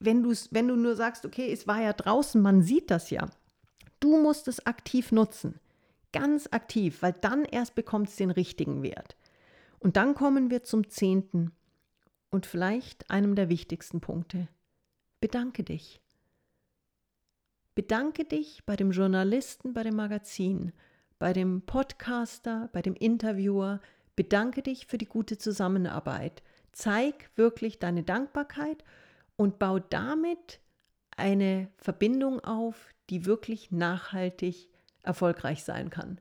[0.01, 3.31] wenn, wenn du nur sagst, okay, es war ja draußen, man sieht das ja.
[4.01, 5.61] Du musst es aktiv nutzen.
[6.13, 9.17] Ganz aktiv, weil dann erst bekommt es den richtigen Wert.
[9.79, 11.53] Und dann kommen wir zum zehnten
[12.31, 14.49] und vielleicht einem der wichtigsten Punkte.
[15.21, 16.01] Bedanke dich.
[17.77, 20.73] Bedanke dich bei dem Journalisten, bei dem Magazin,
[21.21, 23.81] bei dem Podcaster, bei dem Interviewer.
[24.17, 26.43] Bedanke dich für die gute Zusammenarbeit.
[26.73, 28.85] Zeig wirklich deine Dankbarkeit
[29.37, 30.61] und bau damit
[31.17, 34.69] eine Verbindung auf, die wirklich nachhaltig
[35.03, 36.19] erfolgreich sein kann.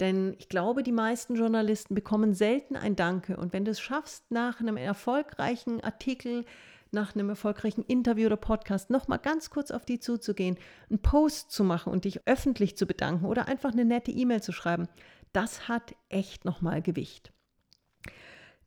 [0.00, 3.36] Denn ich glaube, die meisten Journalisten bekommen selten ein Danke.
[3.36, 6.44] Und wenn du es schaffst, nach einem erfolgreichen Artikel,
[6.90, 10.58] nach einem erfolgreichen Interview oder Podcast nochmal ganz kurz auf die zuzugehen,
[10.90, 14.52] einen Post zu machen und dich öffentlich zu bedanken oder einfach eine nette E-Mail zu
[14.52, 14.88] schreiben,
[15.32, 17.32] das hat echt nochmal Gewicht.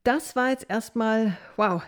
[0.03, 1.81] Das war jetzt erstmal, wow,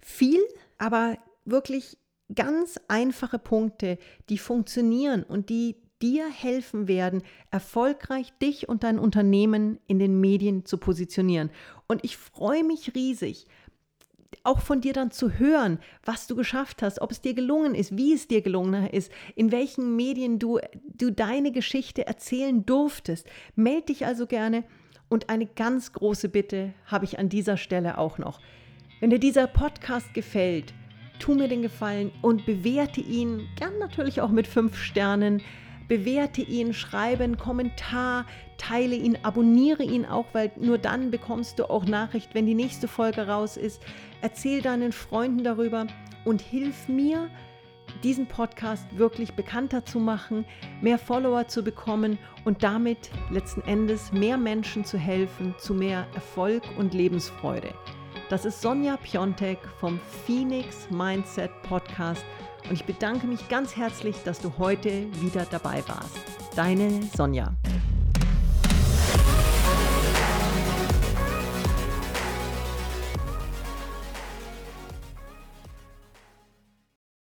[0.00, 0.40] viel,
[0.78, 1.98] aber wirklich
[2.34, 3.98] ganz einfache Punkte,
[4.28, 10.64] die funktionieren und die dir helfen werden, erfolgreich dich und dein Unternehmen in den Medien
[10.64, 11.50] zu positionieren.
[11.88, 13.46] Und ich freue mich riesig,
[14.44, 17.96] auch von dir dann zu hören, was du geschafft hast, ob es dir gelungen ist,
[17.96, 20.58] wie es dir gelungen ist, in welchen Medien du,
[20.94, 23.26] du deine Geschichte erzählen durftest.
[23.56, 24.64] Meld dich also gerne.
[25.08, 28.40] Und eine ganz große Bitte habe ich an dieser Stelle auch noch.
[29.00, 30.74] Wenn dir dieser Podcast gefällt,
[31.18, 35.42] tu mir den Gefallen und bewerte ihn, gern natürlich auch mit fünf Sternen.
[35.88, 38.26] Bewerte ihn, schreibe einen Kommentar,
[38.58, 42.88] teile ihn, abonniere ihn auch, weil nur dann bekommst du auch Nachricht, wenn die nächste
[42.88, 43.80] Folge raus ist.
[44.20, 45.86] Erzähl deinen Freunden darüber
[46.24, 47.30] und hilf mir,
[48.02, 50.44] diesen Podcast wirklich bekannter zu machen,
[50.80, 56.62] mehr Follower zu bekommen und damit letzten Endes mehr Menschen zu helfen zu mehr Erfolg
[56.78, 57.74] und Lebensfreude.
[58.30, 62.24] Das ist Sonja Piontek vom Phoenix Mindset Podcast
[62.68, 66.18] und ich bedanke mich ganz herzlich, dass du heute wieder dabei warst.
[66.54, 67.54] Deine Sonja.